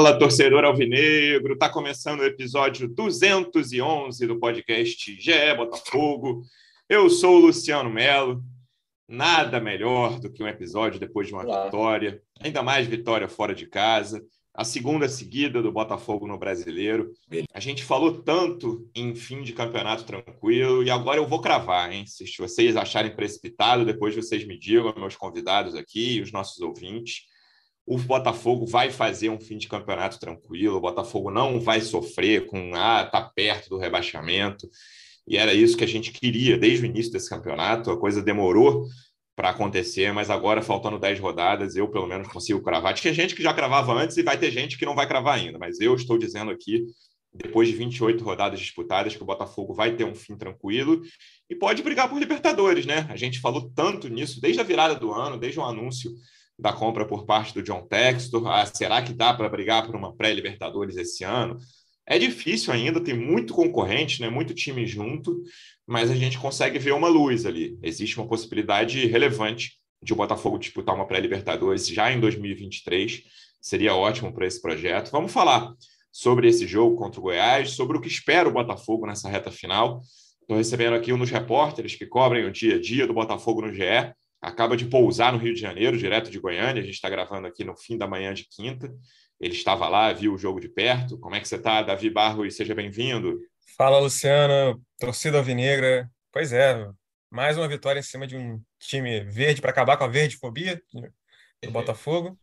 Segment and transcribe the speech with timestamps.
[0.00, 1.58] Fala, torcedor alvinegro!
[1.58, 6.42] Tá começando o episódio 211 do podcast GE Botafogo.
[6.88, 8.42] Eu sou o Luciano Melo.
[9.06, 11.66] Nada melhor do que um episódio depois de uma Olá.
[11.66, 14.24] vitória, ainda mais vitória fora de casa,
[14.54, 17.12] a segunda seguida do Botafogo no Brasileiro.
[17.52, 22.06] A gente falou tanto em fim de campeonato tranquilo e agora eu vou cravar, hein?
[22.06, 27.28] Se vocês acharem precipitado, depois vocês me digam, meus convidados aqui e os nossos ouvintes
[27.90, 32.72] o Botafogo vai fazer um fim de campeonato tranquilo, o Botafogo não vai sofrer com
[32.76, 34.70] ah, tá perto do rebaixamento.
[35.26, 37.90] E era isso que a gente queria desde o início desse campeonato.
[37.90, 38.86] A coisa demorou
[39.34, 42.94] para acontecer, mas agora, faltando 10 rodadas, eu pelo menos consigo cravar.
[42.94, 45.58] Tinha gente que já cravava antes e vai ter gente que não vai cravar ainda,
[45.58, 46.86] mas eu estou dizendo aqui,
[47.34, 51.02] depois de 28 rodadas disputadas, que o Botafogo vai ter um fim tranquilo
[51.48, 53.08] e pode brigar por Libertadores, né?
[53.10, 56.12] A gente falou tanto nisso desde a virada do ano, desde o anúncio
[56.60, 58.46] da compra por parte do John Textor.
[58.46, 61.56] Ah, será que dá para brigar por uma pré-Libertadores esse ano?
[62.06, 64.28] É difícil ainda, tem muito concorrente, né?
[64.28, 65.42] muito time junto,
[65.86, 67.78] mas a gente consegue ver uma luz ali.
[67.82, 73.22] Existe uma possibilidade relevante de o Botafogo disputar uma pré-Libertadores já em 2023.
[73.60, 75.10] Seria ótimo para esse projeto.
[75.10, 75.72] Vamos falar
[76.10, 80.00] sobre esse jogo contra o Goiás, sobre o que espera o Botafogo nessa reta final.
[80.40, 83.72] Estou recebendo aqui um dos repórteres que cobrem o dia a dia do Botafogo no
[83.72, 86.82] GE, acaba de pousar no Rio de Janeiro, direto de Goiânia.
[86.82, 88.92] A gente está gravando aqui no fim da manhã de quinta.
[89.38, 91.18] Ele estava lá, viu o jogo de perto.
[91.18, 92.56] Como é que você está, Davi Barros?
[92.56, 93.38] Seja bem-vindo.
[93.76, 96.10] Fala, Luciano, torcida alvinegra.
[96.32, 96.86] Pois é,
[97.30, 100.80] mais uma vitória em cima de um time verde para acabar com a verde-fobia
[101.62, 102.38] do Botafogo.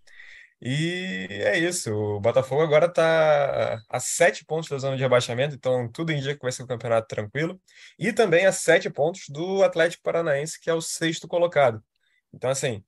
[0.59, 5.87] E é isso, o Botafogo agora está a sete pontos da zona de rebaixamento, então
[5.91, 7.61] tudo indica que vai ser um campeonato tranquilo.
[7.99, 11.83] E também a sete pontos do Atlético Paranaense, que é o sexto colocado.
[12.33, 12.83] Então, assim,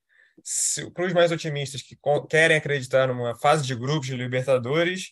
[0.93, 1.97] para os mais otimistas que
[2.29, 5.11] querem acreditar numa fase de grupos de Libertadores,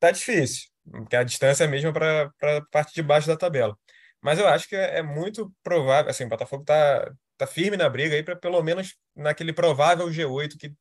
[0.00, 3.76] tá difícil, porque a distância é mesmo para a parte de baixo da tabela.
[4.20, 7.88] Mas eu acho que é, é muito provável, assim, o Botafogo está tá firme na
[7.88, 10.72] briga aí para pelo menos naquele provável G8 que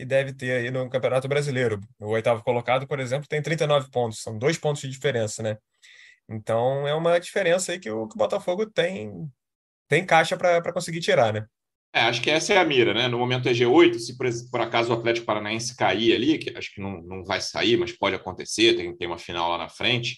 [0.00, 1.78] que deve ter aí no Campeonato Brasileiro.
[2.00, 5.58] O oitavo colocado, por exemplo, tem 39 pontos, são dois pontos de diferença, né?
[6.26, 9.12] Então é uma diferença aí que o, que o Botafogo tem,
[9.86, 11.44] tem caixa para conseguir tirar, né?
[11.92, 13.08] É, acho que essa é a mira, né?
[13.08, 16.72] No momento é G8, se por, por, acaso o Atlético Paranaense cair ali, que acho
[16.72, 20.16] que não, não vai sair, mas pode acontecer, tem, tem uma final lá na frente,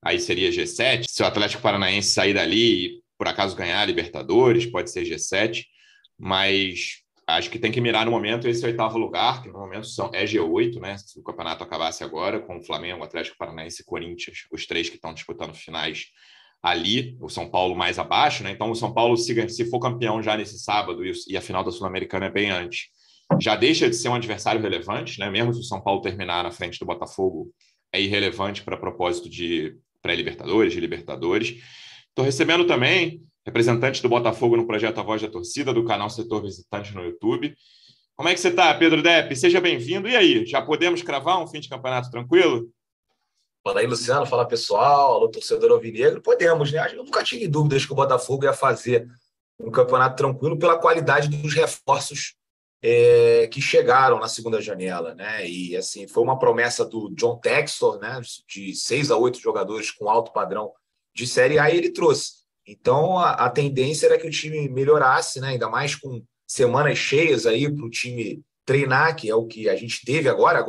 [0.00, 1.06] aí seria G7.
[1.08, 5.64] Se o Atlético Paranaense sair dali e por acaso ganhar a Libertadores, pode ser G7,
[6.16, 10.10] mas acho que tem que mirar no momento esse oitavo lugar, que no momento são,
[10.12, 10.96] é G8, né?
[10.98, 14.96] Se o campeonato acabasse agora, com o Flamengo, Atlético Paranaense e Corinthians, os três que
[14.96, 16.06] estão disputando finais
[16.62, 18.50] ali, o São Paulo mais abaixo, né?
[18.50, 21.70] Então, o São Paulo, se, se for campeão já nesse sábado e, a final da
[21.70, 22.86] Sul-Americana é bem antes,
[23.40, 25.30] já deixa de ser um adversário relevante, né?
[25.30, 27.50] Mesmo se o São Paulo terminar na frente do Botafogo,
[27.92, 31.62] é irrelevante para propósito de pré-Libertadores, de Libertadores.
[32.08, 36.42] Estou recebendo também representante do Botafogo no projeto A Voz da Torcida, do canal Setor
[36.42, 37.54] Visitante no YouTube.
[38.16, 39.34] Como é que você está, Pedro Depp?
[39.36, 40.08] Seja bem-vindo.
[40.08, 42.70] E aí, já podemos cravar um fim de campeonato tranquilo?
[43.62, 44.24] Fala aí, Luciano.
[44.24, 45.14] Fala, pessoal.
[45.14, 46.22] Alô, torcedor alvinegro.
[46.22, 46.86] Podemos, né?
[46.92, 49.08] Eu nunca tive dúvidas que o Botafogo ia fazer
[49.58, 52.34] um campeonato tranquilo pela qualidade dos reforços
[52.82, 55.48] é, que chegaram na segunda janela, né?
[55.48, 58.20] E, assim, foi uma promessa do John Textor, né?
[58.48, 60.72] De seis a oito jogadores com alto padrão
[61.14, 62.43] de Série A e ele trouxe.
[62.66, 65.48] Então, a, a, tendência era que o time melhorasse, né?
[65.48, 69.76] ainda mais com semanas cheias aí para o time treinar, que é o que a
[69.76, 70.64] gente teve agora.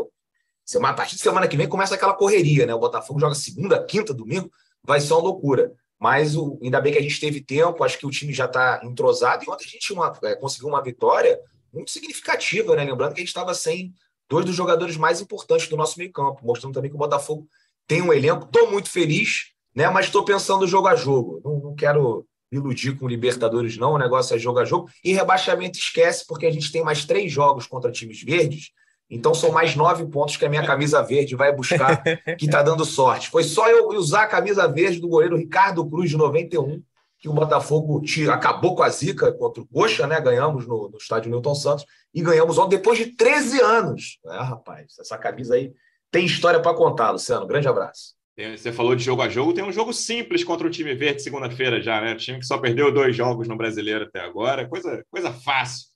[0.84, 2.73] A partir de semana que vem começa aquela correria, né?
[2.73, 4.51] O Botafogo joga segunda, quinta, domingo,
[4.84, 5.72] vai ser uma loucura.
[6.00, 8.81] Mas o, ainda bem que a gente teve tempo, acho que o time já está
[8.84, 9.45] entrosado.
[9.45, 11.39] E ontem a gente uma, é, conseguiu uma vitória
[11.72, 12.84] muito significativa, né?
[12.84, 13.94] Lembrando que a gente estava sem
[14.29, 17.47] dois dos jogadores mais importantes do nosso meio-campo, mostrando também que o Botafogo
[17.88, 18.45] tem um elenco.
[18.45, 19.89] Estou muito feliz né?
[19.89, 21.41] Mas estou pensando jogo a jogo.
[21.43, 23.93] Não, não quero me iludir com Libertadores, não.
[23.93, 24.89] O negócio é jogo a jogo.
[25.03, 28.72] E rebaixamento esquece, porque a gente tem mais três jogos contra times verdes.
[29.09, 32.01] Então são mais nove pontos que a minha camisa verde vai buscar,
[32.39, 33.29] que está dando sorte.
[33.29, 36.81] Foi só eu usar a camisa verde do goleiro Ricardo Cruz, de 91,
[37.19, 38.01] que o Botafogo
[38.31, 40.19] acabou com a zica contra o Coxa, né?
[40.19, 44.19] Ganhamos no, no estádio Newton Santos e ganhamos ontem depois de 13 anos.
[44.25, 45.71] É, rapaz, essa camisa aí
[46.09, 47.45] tem história para contar, Luciano.
[47.45, 48.16] Grande abraço.
[48.37, 51.82] Você falou de jogo a jogo, tem um jogo simples contra o time verde segunda-feira
[51.82, 52.14] já, né?
[52.14, 55.87] O time que só perdeu dois jogos no brasileiro até agora, coisa, coisa fácil.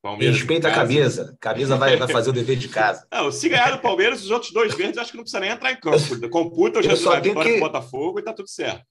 [0.00, 1.36] Palmeiras Respeita a camisa.
[1.38, 3.06] Camisa vai, vai fazer o dever de casa.
[3.12, 5.70] Não, se ganhar do Palmeiras, os outros dois verdes acho que não precisa nem entrar
[5.70, 6.28] em campo.
[6.28, 7.58] Computa o resultado vitória que...
[7.58, 8.82] do Botafogo e tá tudo certo.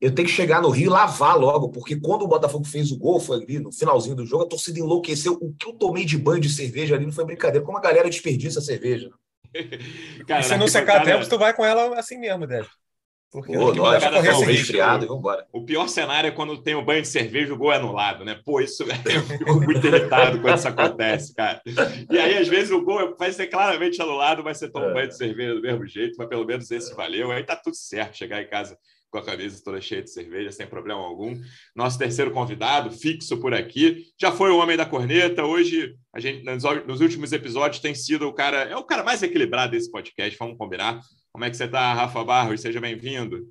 [0.00, 2.98] Eu tenho que chegar no Rio e lavar logo, porque quando o Botafogo fez o
[2.98, 5.36] gol, foi ali no finalzinho do jogo, a torcida enlouqueceu.
[5.40, 7.64] O que eu tomei de banho de cerveja ali não foi brincadeira.
[7.64, 9.10] Como a galera desperdiça a cerveja.
[10.26, 12.68] Cara, e se não secar tempo, tu vai com ela assim mesmo, Débora.
[13.30, 13.72] Porque Pô,
[14.46, 15.46] resfriado e vambora.
[15.52, 18.24] O pior cenário é quando tem o banho de cerveja e o gol é anulado,
[18.24, 18.40] né?
[18.42, 21.60] Pô, isso eu fico muito irritado quando isso acontece, cara.
[22.10, 24.94] E aí, às vezes, o gol vai ser claramente anulado, vai ser tomar um é.
[24.94, 27.30] banho de cerveja do mesmo jeito, mas pelo menos esse valeu.
[27.30, 28.78] Aí tá tudo certo, chegar em casa
[29.10, 31.38] com a camisa toda cheia de cerveja, sem problema algum.
[31.74, 35.44] Nosso terceiro convidado, fixo por aqui, já foi o homem da corneta.
[35.44, 39.72] Hoje, a gente, nos últimos episódios, tem sido o cara, é o cara mais equilibrado
[39.72, 41.00] desse podcast, vamos combinar.
[41.32, 42.60] Como é que você está, Rafa Barros?
[42.60, 43.46] Seja bem-vindo.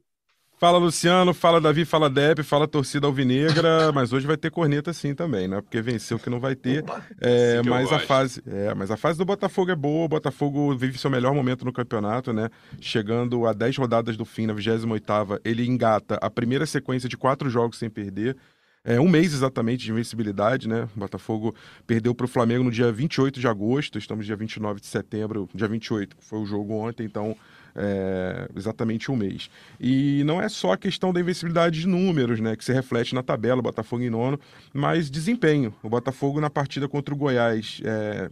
[0.59, 5.13] Fala Luciano, fala Davi, fala Deb, fala torcida alvinegra, mas hoje vai ter corneta sim
[5.13, 5.61] também, né?
[5.61, 6.83] Porque venceu que não vai ter.
[7.21, 10.97] É, mas a fase, é, mas a fase do Botafogo é boa, o Botafogo vive
[10.97, 12.49] seu melhor momento no campeonato, né?
[12.81, 17.51] Chegando a 10 rodadas do fim, na 28ª, ele engata a primeira sequência de quatro
[17.51, 18.35] jogos sem perder.
[18.83, 20.87] É, um mês exatamente de invencibilidade, né?
[20.95, 21.53] O Botafogo
[21.85, 25.67] perdeu para o Flamengo no dia 28 de agosto, estamos dia 29 de setembro, dia
[25.67, 27.35] 28, que foi o jogo ontem, então
[27.77, 29.49] é, exatamente um mês.
[29.79, 33.21] E não é só a questão da invencibilidade de números, né, que se reflete na
[33.21, 34.39] tabela, Botafogo em nono,
[34.73, 35.73] mas desempenho.
[35.83, 38.29] O Botafogo na partida contra o Goiás, é,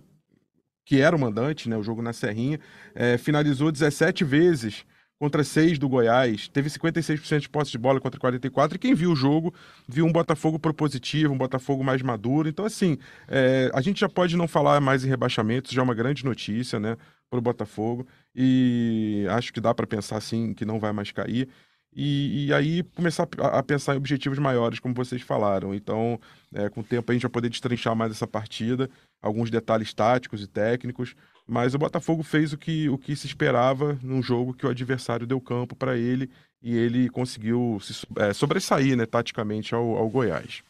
[0.86, 2.60] que era o mandante, né, o jogo na Serrinha,
[2.94, 4.86] é, finalizou 17 vezes
[5.18, 9.12] contra 6 do Goiás, teve 56% de posse de bola contra 44, e quem viu
[9.12, 9.54] o jogo
[9.88, 12.50] viu um Botafogo propositivo, um Botafogo mais maduro.
[12.50, 12.98] Então, assim,
[13.28, 16.80] é, a gente já pode não falar mais em rebaixamento, já é uma grande notícia,
[16.80, 16.98] né,
[17.30, 21.50] para o Botafogo, e acho que dá para pensar, assim, que não vai mais cair.
[21.98, 25.74] E, e, aí começar a, a, pensar em objetivos maiores, como vocês falaram.
[25.74, 26.19] Então,
[26.54, 28.89] é, com o tempo a gente vai poder destrinchar mais essa partida,
[29.22, 31.16] alguns detalhes táticos e técnicos,
[31.48, 35.25] mas o Botafogo fez o que, o que se esperava num jogo que o adversário
[35.25, 36.30] deu campo para ele
[36.62, 40.63] e ele conseguiu se, é, sobressair né, taticamente ao, ao Goiás.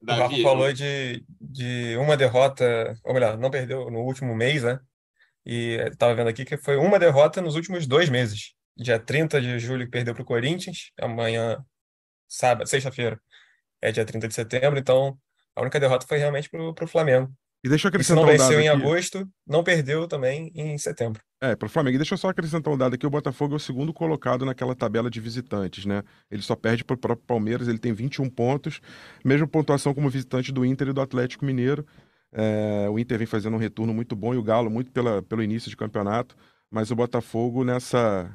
[0.00, 4.62] Davi, o Rafa falou de, de uma derrota, ou melhor, não perdeu no último mês,
[4.62, 4.80] né?
[5.44, 8.52] E estava vendo aqui que foi uma derrota nos últimos dois meses.
[8.76, 11.64] Dia 30 de julho que perdeu para o Corinthians, amanhã,
[12.28, 13.20] sábado, sexta-feira,
[13.80, 15.18] é dia 30 de setembro, então
[15.54, 17.32] a única derrota foi realmente para o Flamengo.
[17.62, 21.22] E deixa eu acrescentar se não venceu um em agosto, não perdeu também em setembro.
[21.42, 21.96] É, para o Flamengo.
[21.96, 24.74] E deixa eu só acrescentar um dado aqui: o Botafogo é o segundo colocado naquela
[24.74, 26.02] tabela de visitantes, né?
[26.30, 28.80] Ele só perde para o próprio Palmeiras, ele tem 21 pontos,
[29.22, 31.86] mesma pontuação como visitante do Inter e do Atlético Mineiro.
[32.32, 35.42] É, o Inter vem fazendo um retorno muito bom e o Galo muito pela, pelo
[35.42, 36.36] início de campeonato,
[36.70, 38.30] mas o Botafogo nessa,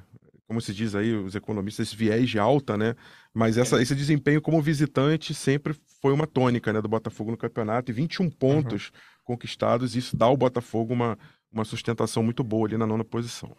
[0.48, 2.96] como se diz aí, os economistas, esse viés de alta, né?
[3.34, 7.92] Mas essa, esse desempenho como visitante sempre foi uma tônica né, do Botafogo no campeonato,
[7.92, 8.88] e 21 pontos.
[8.88, 11.18] Uhum conquistados, isso dá ao Botafogo uma,
[11.52, 13.52] uma sustentação muito boa ali na nona posição.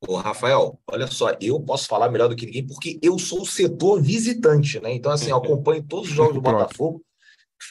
[0.00, 3.46] Ô, Rafael, olha só, eu posso falar melhor do que ninguém, porque eu sou o
[3.46, 4.92] setor visitante, né?
[4.92, 7.04] Então, assim, eu acompanho todos os jogos do Botafogo.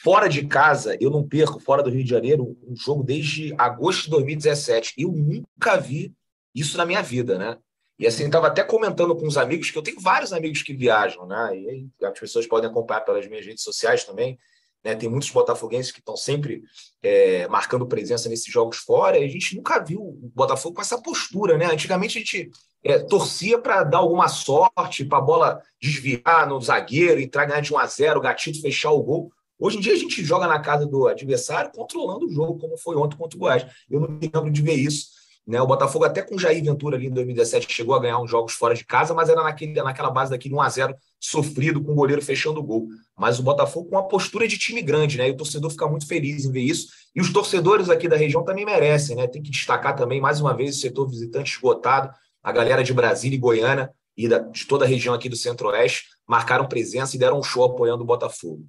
[0.00, 4.04] Fora de casa, eu não perco, fora do Rio de Janeiro, um jogo desde agosto
[4.04, 4.94] de 2017.
[4.96, 6.14] Eu nunca vi
[6.54, 7.58] isso na minha vida, né?
[7.98, 11.26] E assim, estava até comentando com os amigos, que eu tenho vários amigos que viajam,
[11.26, 11.54] né?
[11.54, 14.38] E as pessoas podem acompanhar pelas minhas redes sociais também.
[14.82, 14.96] Né?
[14.96, 16.62] Tem muitos botafoguenses que estão sempre
[17.02, 21.00] é, marcando presença nesses jogos fora, e a gente nunca viu o Botafogo com essa
[21.00, 21.58] postura.
[21.58, 21.66] Né?
[21.66, 22.50] Antigamente a gente
[22.82, 27.74] é, torcia para dar alguma sorte, para a bola desviar no zagueiro, entrar ganhar de
[27.74, 29.30] 1 a 0 o gatito fechar o gol.
[29.62, 32.96] Hoje em dia a gente joga na casa do adversário controlando o jogo, como foi
[32.96, 33.66] ontem contra o Goiás.
[33.88, 35.60] Eu não me lembro de ver isso né?
[35.60, 38.74] O Botafogo, até com Jair Ventura ali em 2017, chegou a ganhar uns jogos fora
[38.74, 42.62] de casa, mas era naquele, naquela base daquele 1x0 sofrido, com o goleiro fechando o
[42.62, 42.86] gol.
[43.18, 45.28] Mas o Botafogo com uma postura de time grande, né?
[45.28, 46.88] E o torcedor fica muito feliz em ver isso.
[47.14, 49.26] E os torcedores aqui da região também merecem, né?
[49.26, 53.36] Tem que destacar também, mais uma vez, o setor visitante esgotado, a galera de Brasília
[53.36, 57.38] e Goiânia e da, de toda a região aqui do Centro-Oeste marcaram presença e deram
[57.38, 58.64] um show apoiando o Botafogo.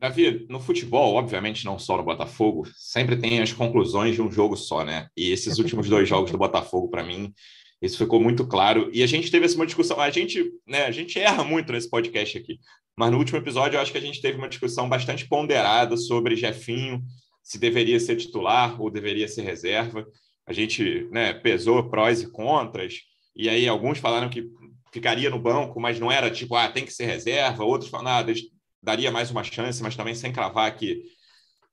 [0.00, 4.56] Davi, no futebol, obviamente não só no Botafogo, sempre tem as conclusões de um jogo
[4.56, 5.08] só, né?
[5.14, 7.34] E esses últimos dois jogos do Botafogo, para mim,
[7.82, 8.90] isso ficou muito claro.
[8.94, 12.38] E a gente teve essa discussão, a gente, né, a gente erra muito nesse podcast
[12.38, 12.58] aqui,
[12.96, 16.34] mas no último episódio eu acho que a gente teve uma discussão bastante ponderada sobre
[16.34, 17.02] Jefinho,
[17.42, 20.06] se deveria ser titular ou deveria ser reserva.
[20.46, 23.00] A gente né, pesou prós e contras,
[23.36, 24.48] e aí alguns falaram que
[24.90, 28.22] ficaria no banco, mas não era tipo, ah, tem que ser reserva, outros falaram, ah,
[28.82, 31.02] daria mais uma chance, mas também sem cravar que,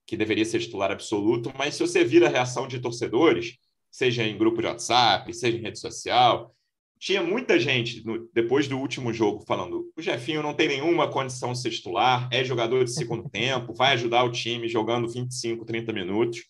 [0.06, 1.52] que deveria ser titular absoluto.
[1.56, 3.56] Mas se você vira a reação de torcedores,
[3.90, 6.54] seja em grupo de WhatsApp, seja em rede social,
[6.98, 11.52] tinha muita gente no, depois do último jogo falando: o Jefinho não tem nenhuma condição
[11.52, 15.92] de ser titular, é jogador de segundo tempo, vai ajudar o time jogando 25, 30
[15.92, 16.40] minutos.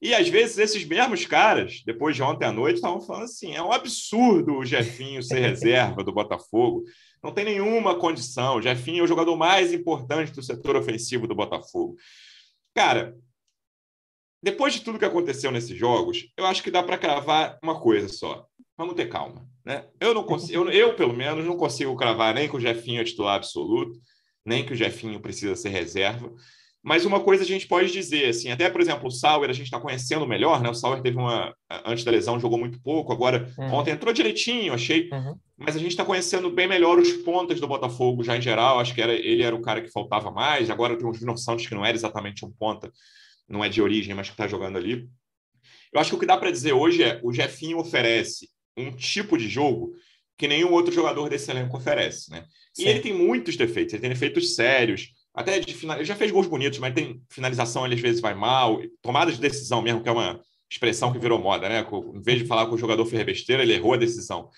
[0.00, 3.62] E às vezes esses mesmos caras, depois de ontem à noite, estavam falando assim: é
[3.62, 6.84] um absurdo o Jefinho ser reserva do Botafogo
[7.22, 8.56] não tem nenhuma condição.
[8.56, 11.96] O Jefinho é o jogador mais importante do setor ofensivo do Botafogo.
[12.74, 13.16] Cara,
[14.42, 18.08] depois de tudo que aconteceu nesses jogos, eu acho que dá para cravar uma coisa
[18.08, 18.46] só.
[18.76, 19.46] Vamos ter calma.
[19.64, 19.86] Né?
[20.00, 23.04] Eu, não consigo, eu, eu, pelo menos, não consigo cravar nem que o Jefinho é
[23.04, 24.00] titular absoluto,
[24.44, 26.32] nem que o Jefinho precisa ser reserva.
[26.82, 29.66] Mas uma coisa a gente pode dizer, assim, até, por exemplo, o Sauer a gente
[29.66, 30.68] está conhecendo melhor, né?
[30.68, 31.54] O Sauer teve uma.
[31.86, 33.74] Antes da lesão, jogou muito pouco, agora uhum.
[33.74, 35.08] ontem entrou direitinho, achei.
[35.12, 35.36] Uhum.
[35.64, 38.78] Mas a gente está conhecendo bem melhor os pontas do Botafogo já em geral.
[38.78, 40.70] Acho que era, ele era o cara que faltava mais.
[40.70, 42.92] Agora tem o Júnior Santos, que não era exatamente um ponta,
[43.48, 45.08] não é de origem, mas que está jogando ali.
[45.92, 49.36] Eu acho que o que dá para dizer hoje é o Jefinho oferece um tipo
[49.36, 49.92] de jogo
[50.38, 52.44] que nenhum outro jogador desse elenco oferece, né?
[52.74, 52.84] Sim.
[52.84, 56.30] E ele tem muitos defeitos, ele tem defeitos sérios, até de final, ele já fez
[56.30, 60.08] gols bonitos, mas tem finalização, ele às vezes vai mal, tomada de decisão mesmo, que
[60.08, 60.40] é uma
[60.70, 61.86] expressão que virou moda, né?
[62.14, 64.50] Em vez de falar que o jogador fez besteira, ele errou a decisão.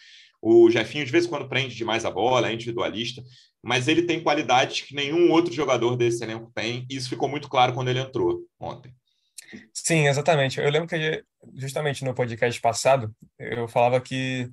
[0.46, 3.22] O Jefinho, de vez em quando, prende demais a bola, é individualista,
[3.62, 7.48] mas ele tem qualidades que nenhum outro jogador desse elenco tem, e isso ficou muito
[7.48, 8.94] claro quando ele entrou ontem.
[9.72, 10.60] Sim, exatamente.
[10.60, 11.24] Eu lembro que
[11.54, 14.50] justamente no podcast passado eu falava que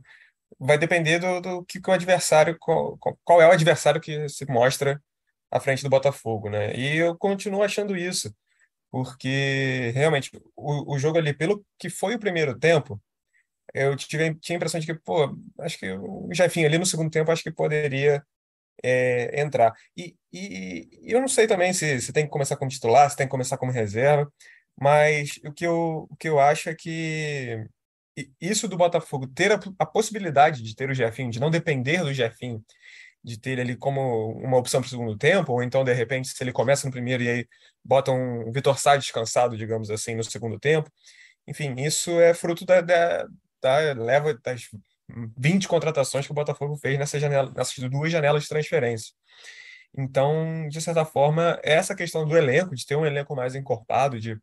[0.58, 4.98] vai depender do, do que, o adversário, qual, qual, é o adversário que se mostra
[5.52, 6.74] à frente do Botafogo, né?
[6.74, 8.34] E eu continuo achando isso,
[8.90, 12.98] porque realmente o, o jogo ali, pelo que foi o primeiro tempo,
[13.74, 17.10] eu tive, tinha a impressão de que, pô, acho que o Jefinho ali no segundo
[17.10, 18.24] tempo acho que poderia
[18.84, 19.74] é, entrar.
[19.98, 23.28] E, e, eu não sei também se, se tem que começar como titular, se tem
[23.28, 24.32] que começar como reserva.
[24.80, 27.66] Mas o que eu, o que eu acho é que
[28.40, 32.14] isso do Botafogo ter a, a possibilidade de ter o Jefinho, de não depender do
[32.14, 32.64] Jefinho,
[33.24, 36.44] de ter ele como uma opção para o segundo tempo, ou então, de repente, se
[36.44, 37.48] ele começa no primeiro e aí
[37.84, 40.92] bota um Vitor Sá descansado, digamos assim, no segundo tempo.
[41.48, 43.28] Enfim, isso é fruto da, da,
[43.62, 44.70] da leva das
[45.38, 49.14] 20 contratações que o Botafogo fez nessa janela, nessas duas janelas de transferência.
[49.98, 54.38] Então, de certa forma, essa questão do elenco, de ter um elenco mais encorpado, de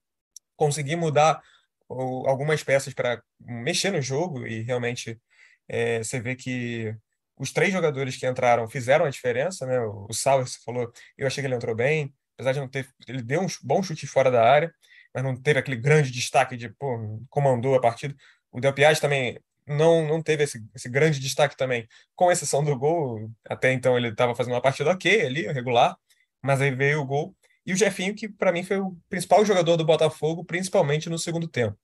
[0.57, 1.41] conseguir mudar
[1.89, 5.19] algumas peças para mexer no jogo e realmente
[5.67, 6.95] é, você vê que
[7.39, 9.81] os três jogadores que entraram fizeram a diferença, né?
[9.81, 13.23] O Sauer, você falou, eu achei que ele entrou bem, apesar de não ter, ele
[13.23, 14.73] deu um bom chute fora da área,
[15.15, 18.15] mas não teve aquele grande destaque de, pô, comandou a partida.
[18.51, 21.87] O Del Piage também não, não teve esse, esse grande destaque também,
[22.17, 25.97] com exceção do gol, até então ele estava fazendo uma partida ok ali, regular,
[26.43, 27.37] mas aí veio o gol
[27.69, 31.47] e o Jefinho, que para mim foi o principal jogador do Botafogo, principalmente no segundo
[31.47, 31.79] tempo.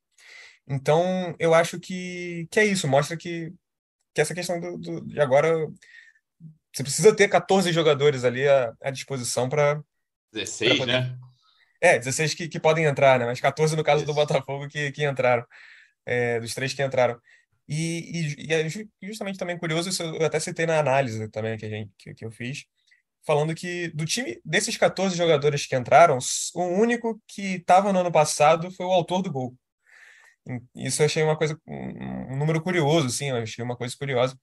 [0.67, 3.53] Então, eu acho que, que é isso, mostra que,
[4.15, 5.55] que essa questão do, do de agora
[6.75, 9.79] você precisa ter 14 jogadores ali à, à disposição para
[10.33, 10.93] 16, poder...
[10.93, 11.19] né?
[11.83, 13.27] É, 16 que, que podem entrar, né?
[13.27, 14.07] Mas 14 no caso isso.
[14.07, 15.45] do Botafogo que, que entraram,
[16.07, 17.19] é, dos três que entraram.
[17.69, 18.69] E, e, e, é
[19.03, 22.25] justamente também curioso, isso eu até citei na análise também que, a gente, que, que
[22.25, 22.65] eu fiz,
[23.27, 26.19] falando que do time, desses 14 jogadores que entraram,
[26.55, 29.57] o único que estava no ano passado foi o autor do gol.
[30.75, 34.39] Isso eu achei uma coisa, um número curioso, sim, eu achei uma coisa curiosa,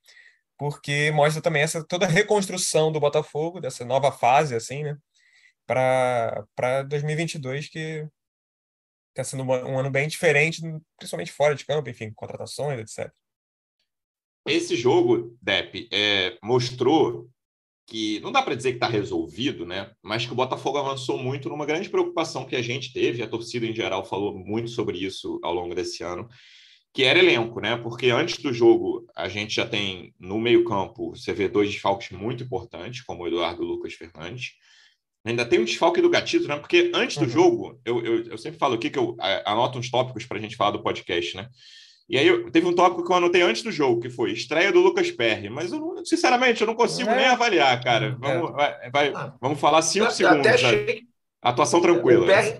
[0.58, 4.98] porque mostra também essa toda a reconstrução do Botafogo, dessa nova fase, assim, né,
[5.65, 8.08] para 2022, que
[9.12, 10.62] está sendo um ano bem diferente,
[10.98, 13.12] principalmente fora de campo, enfim, contratações, etc.
[14.48, 17.30] Esse jogo, Depp, é, mostrou
[17.86, 19.91] que não dá para dizer que está resolvido, né?
[20.01, 23.65] Mas que o Botafogo avançou muito numa grande preocupação que a gente teve, a torcida
[23.65, 26.27] em geral falou muito sobre isso ao longo desse ano,
[26.94, 27.75] que era elenco, né?
[27.77, 32.44] Porque antes do jogo a gente já tem no meio-campo, você vê dois desfalques muito
[32.44, 34.53] importantes, como o Eduardo Lucas Fernandes.
[35.23, 36.57] Ainda tem um desfalque do Gatito, né?
[36.57, 37.29] Porque antes do uhum.
[37.29, 40.55] jogo, eu, eu, eu, sempre falo aqui que eu anoto uns tópicos para a gente
[40.55, 41.47] falar do podcast, né?
[42.09, 44.71] E aí eu, teve um tópico que eu anotei antes do jogo, que foi estreia
[44.71, 45.49] do Lucas Perry.
[45.49, 47.15] Mas eu não, sinceramente, eu não consigo é.
[47.15, 48.17] nem avaliar, cara.
[48.19, 48.53] Vamos, é.
[48.53, 49.33] vai, vai, ah.
[49.39, 50.39] vamos falar cinco eu, segundos.
[50.39, 51.01] Até achei...
[51.41, 52.25] Atuação tranquila.
[52.25, 52.57] Perry,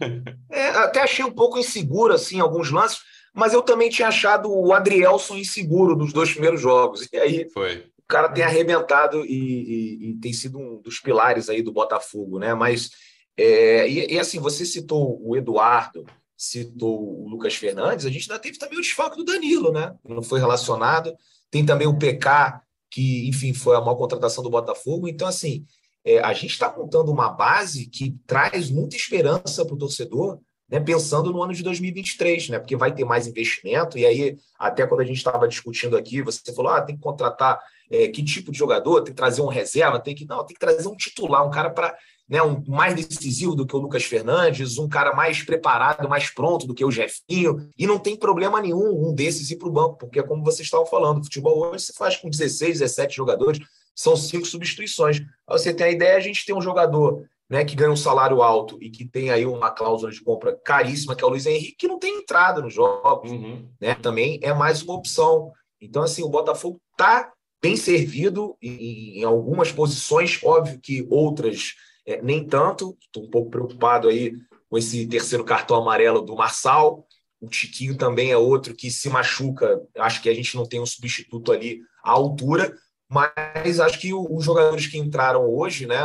[0.52, 3.00] é, até achei um pouco inseguro, assim, alguns lances,
[3.34, 7.08] mas eu também tinha achado o Adrielson inseguro nos dois primeiros jogos.
[7.12, 7.91] E aí foi.
[8.12, 12.54] Cara tem arrebentado e, e, e tem sido um dos pilares aí do Botafogo, né?
[12.54, 12.90] Mas
[13.38, 16.06] é, e, e, assim, você citou o Eduardo,
[16.38, 19.96] citou o Lucas Fernandes, a gente ainda teve também o desfalque do Danilo, né?
[20.08, 21.16] Não foi relacionado.
[21.50, 25.08] Tem também o PK, que, enfim, foi a maior contratação do Botafogo.
[25.08, 25.66] Então, assim,
[26.04, 30.40] é, a gente está montando uma base que traz muita esperança para o torcedor,
[30.72, 32.60] né, pensando no ano de 2023, né?
[32.60, 36.54] Porque vai ter mais investimento, e aí, até quando a gente estava discutindo aqui, você
[36.54, 37.60] falou: ah, tem que contratar
[37.92, 40.26] é, que tipo de jogador, tem que trazer um reserva, tem que.
[40.26, 41.94] Não, tem que trazer um titular, um cara para
[42.30, 46.66] né, um mais decisivo do que o Lucas Fernandes, um cara mais preparado, mais pronto
[46.66, 49.98] do que o Jefinho, e não tem problema nenhum um desses ir para o banco,
[49.98, 53.60] porque é como vocês estavam falando, futebol hoje se faz com 16, 17 jogadores,
[53.94, 55.20] são cinco substituições.
[55.46, 58.42] Pra você tem a ideia, a gente tem um jogador né, que ganha um salário
[58.42, 61.76] alto e que tem aí uma cláusula de compra caríssima, que é o Luiz Henrique,
[61.76, 63.68] que não tem entrada nos jogos, uhum.
[63.80, 65.52] né, também é mais uma opção.
[65.82, 67.30] Então, assim, o Botafogo está
[67.62, 71.74] bem servido em, em, algumas posições, óbvio que outras
[72.08, 72.98] é, nem tanto.
[73.02, 74.32] Estou um pouco preocupado aí
[74.70, 77.06] com esse terceiro cartão amarelo do Marçal.
[77.42, 79.82] O Tiquinho também é outro que se machuca.
[79.98, 82.74] Acho que a gente não tem um substituto ali à altura,
[83.10, 86.00] mas acho que os jogadores que entraram hoje, né,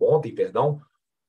[0.00, 0.80] ontem, perdão,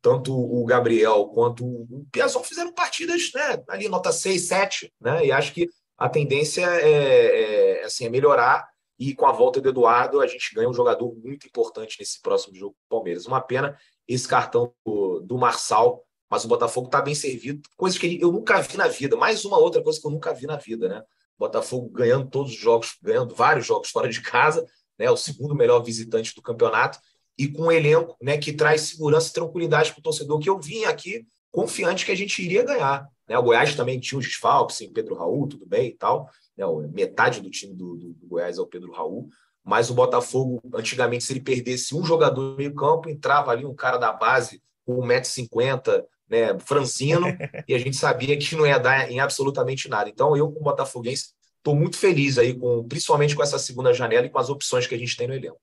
[0.02, 5.32] tanto o Gabriel quanto o Piazon fizeram partidas, né, ali nota 6, 7, né, e
[5.32, 10.20] acho que a tendência é, é, assim, é melhorar e com a volta do Eduardo
[10.20, 13.26] a gente ganha um jogador muito importante nesse próximo jogo do Palmeiras.
[13.26, 18.18] Uma pena esse cartão do, do Marçal mas o Botafogo está bem servido, coisas que
[18.22, 19.18] eu nunca vi na vida.
[19.18, 21.04] Mais uma outra coisa que eu nunca vi na vida, né?
[21.38, 24.66] Botafogo ganhando todos os jogos, ganhando vários jogos fora de casa,
[24.98, 25.12] né?
[25.12, 27.00] O segundo melhor visitante do campeonato
[27.42, 30.60] e com um elenco, né, que traz segurança e tranquilidade para o torcedor que eu
[30.60, 33.08] vim aqui confiante que a gente iria ganhar.
[33.28, 33.36] Né?
[33.36, 36.30] O Goiás também tinha os desfalques, sim, Pedro Raul, tudo bem e tal.
[36.56, 36.66] Né?
[36.94, 39.28] Metade do time do, do, do Goiás é o Pedro Raul,
[39.64, 43.74] mas o Botafogo, antigamente, se ele perdesse um jogador no meio campo, entrava ali um
[43.74, 47.26] cara da base com 1,50m, né, Francino,
[47.68, 50.10] e a gente sabia que não ia dar em absolutamente nada.
[50.10, 54.30] Então, eu, como botafoguense, estou muito feliz aí, com, principalmente com essa segunda janela e
[54.30, 55.60] com as opções que a gente tem no elenco.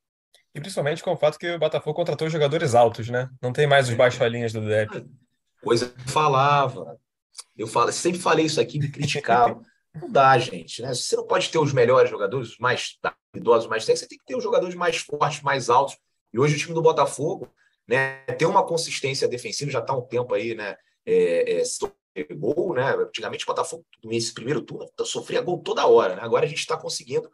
[0.58, 3.30] E principalmente com o fato que o Botafogo contratou jogadores altos, né?
[3.40, 5.06] Não tem mais os baixolinhas do DEP.
[5.62, 6.98] Coisa que eu falava.
[7.56, 9.62] Eu falo, sempre falei isso aqui, me criticavam.
[9.94, 10.82] Não dá, gente.
[10.82, 10.94] Né?
[10.94, 12.98] Você não pode ter os melhores jogadores, os mais
[13.34, 15.96] idosos, mais técnicos, você tem que ter os jogadores mais fortes, mais altos.
[16.32, 17.52] E hoje o time do Botafogo
[17.88, 18.20] né?
[18.38, 20.76] Ter uma consistência defensiva já está um tempo aí, né?
[21.06, 21.62] É,
[22.14, 22.94] é, gol, né?
[22.94, 26.22] Antigamente o Botafogo, nesse primeiro turno, sofria gol toda hora, né?
[26.22, 27.30] Agora a gente está conseguindo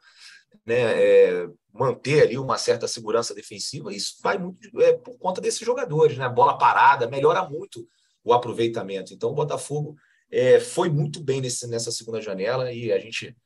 [0.66, 5.60] né, é, manter ali uma certa segurança defensiva, isso vai muito é, por conta desses
[5.60, 6.28] jogadores, né?
[6.28, 7.86] Bola parada, melhora muito
[8.22, 9.12] o aproveitamento.
[9.12, 9.96] Então o Botafogo
[10.30, 13.36] é, foi muito bem nesse, nessa segunda janela e a gente,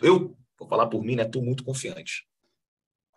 [0.00, 1.24] eu vou falar por mim, né?
[1.24, 2.26] Estou muito confiante.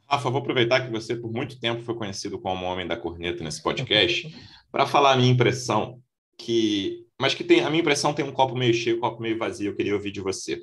[0.05, 3.43] Rafa, vou aproveitar que você por muito tempo foi conhecido como o homem da corneta
[3.43, 4.33] nesse podcast
[4.71, 6.01] para falar a minha impressão
[6.37, 9.37] que, mas que tem a minha impressão tem um copo meio cheio, um copo meio
[9.37, 9.71] vazio.
[9.71, 10.61] Eu queria ouvir de você.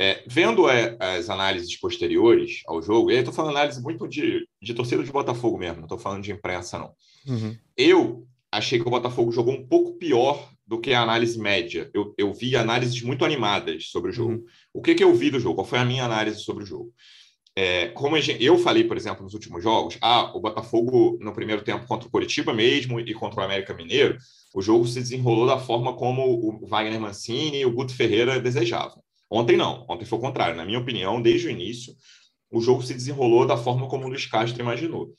[0.00, 4.46] É, vendo é, as análises posteriores ao jogo, e aí estou falando análise muito de,
[4.62, 6.92] de torcida de Botafogo mesmo, não estou falando de imprensa, não.
[7.26, 7.56] Uhum.
[7.76, 11.90] Eu achei que o Botafogo jogou um pouco pior do que a análise média.
[11.92, 14.34] Eu, eu vi análises muito animadas sobre o jogo.
[14.34, 14.44] Uhum.
[14.72, 15.56] O que, que eu vi do jogo?
[15.56, 16.92] Qual foi a minha análise sobre o jogo?
[17.56, 21.88] É, como eu falei, por exemplo, nos últimos jogos, ah, o Botafogo no primeiro tempo
[21.88, 24.16] contra o Coritiba mesmo e contra o América Mineiro,
[24.54, 29.02] o jogo se desenrolou da forma como o Wagner Mancini e o Guto Ferreira desejavam.
[29.30, 30.56] Ontem não, ontem foi o contrário.
[30.56, 31.94] Na minha opinião, desde o início,
[32.50, 35.12] o jogo se desenrolou da forma como o Luiz Castro imaginou.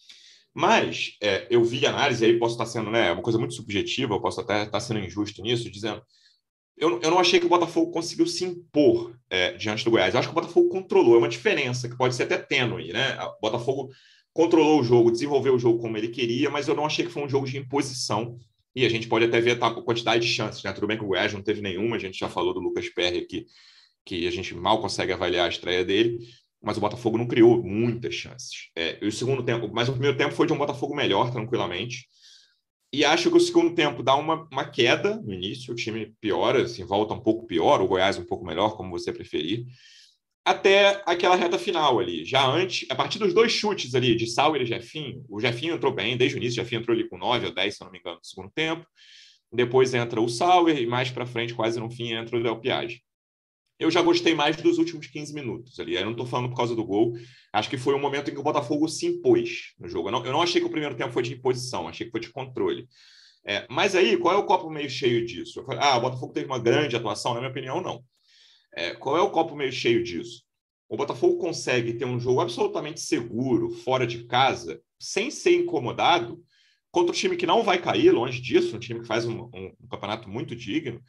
[0.53, 4.21] Mas é, eu vi análise, aí posso estar sendo né, uma coisa muito subjetiva, eu
[4.21, 6.01] posso até estar sendo injusto nisso, dizendo
[6.79, 10.13] eu, eu não achei que o Botafogo conseguiu se impor é, diante do Goiás.
[10.13, 13.21] Eu acho que o Botafogo controlou, é uma diferença que pode ser até tênue, né?
[13.21, 13.89] O Botafogo
[14.33, 17.23] controlou o jogo, desenvolveu o jogo como ele queria, mas eu não achei que foi
[17.23, 18.39] um jogo de imposição.
[18.73, 20.71] E a gente pode até ver a quantidade de chances, né?
[20.71, 23.17] Tudo bem que o Goiás não teve nenhuma, a gente já falou do Lucas Perry
[23.19, 23.45] aqui,
[24.05, 26.19] que a gente mal consegue avaliar a estreia dele,
[26.61, 28.69] mas o Botafogo não criou muitas chances.
[28.75, 32.07] É, o segundo tempo, mas o primeiro tempo foi de um Botafogo melhor, tranquilamente.
[32.91, 36.63] E acho que o segundo tempo dá uma, uma queda no início, o time piora,
[36.63, 39.65] assim, volta um pouco pior, o Goiás um pouco melhor, como você preferir,
[40.43, 42.25] até aquela reta final ali.
[42.25, 45.93] Já antes, a partir dos dois chutes ali, de Sauer e Jefinho, o Jefinho entrou
[45.93, 47.99] bem, desde o início, o Jefinho entrou ali com 9 ou 10, se não me
[47.99, 48.85] engano, no segundo tempo.
[49.53, 53.01] Depois entra o Sauer e mais para frente, quase no fim, entra o Del Piage
[53.79, 55.95] eu já gostei mais dos últimos 15 minutos ali.
[55.95, 57.13] Eu não estou falando por causa do gol.
[57.53, 60.09] Acho que foi um momento em que o Botafogo se impôs no jogo.
[60.09, 62.19] Eu não, eu não achei que o primeiro tempo foi de imposição, achei que foi
[62.19, 62.87] de controle.
[63.45, 65.63] É, mas aí, qual é o copo meio cheio disso?
[65.63, 68.03] Falei, ah, o Botafogo teve uma grande atuação, na minha opinião, não.
[68.75, 70.43] É, qual é o copo meio cheio disso?
[70.89, 76.43] O Botafogo consegue ter um jogo absolutamente seguro, fora de casa, sem ser incomodado,
[76.91, 79.73] contra um time que não vai cair, longe disso, um time que faz um, um,
[79.81, 81.01] um campeonato muito digno,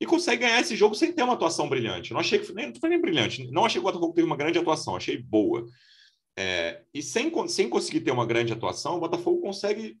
[0.00, 2.12] e consegue ganhar esse jogo sem ter uma atuação brilhante.
[2.12, 4.58] Não achei que nem, foi nem brilhante, não achei que o Botafogo teve uma grande
[4.58, 5.66] atuação, achei boa.
[6.38, 9.96] É, e sem, sem conseguir ter uma grande atuação, o Botafogo consegue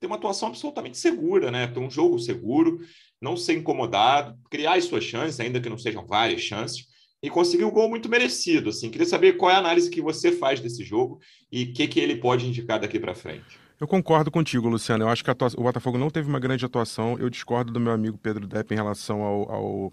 [0.00, 1.66] ter uma atuação absolutamente segura, né?
[1.68, 2.80] Ter um jogo seguro,
[3.20, 6.86] não ser incomodado, criar as suas chances, ainda que não sejam várias chances,
[7.22, 8.70] e conseguir um gol muito merecido.
[8.70, 11.20] Assim, queria saber qual é a análise que você faz desse jogo
[11.52, 13.61] e o que, que ele pode indicar daqui para frente.
[13.82, 15.02] Eu concordo contigo, Luciano.
[15.02, 17.16] Eu acho que o Botafogo não teve uma grande atuação.
[17.18, 19.92] Eu discordo do meu amigo Pedro Depp em relação ao, ao,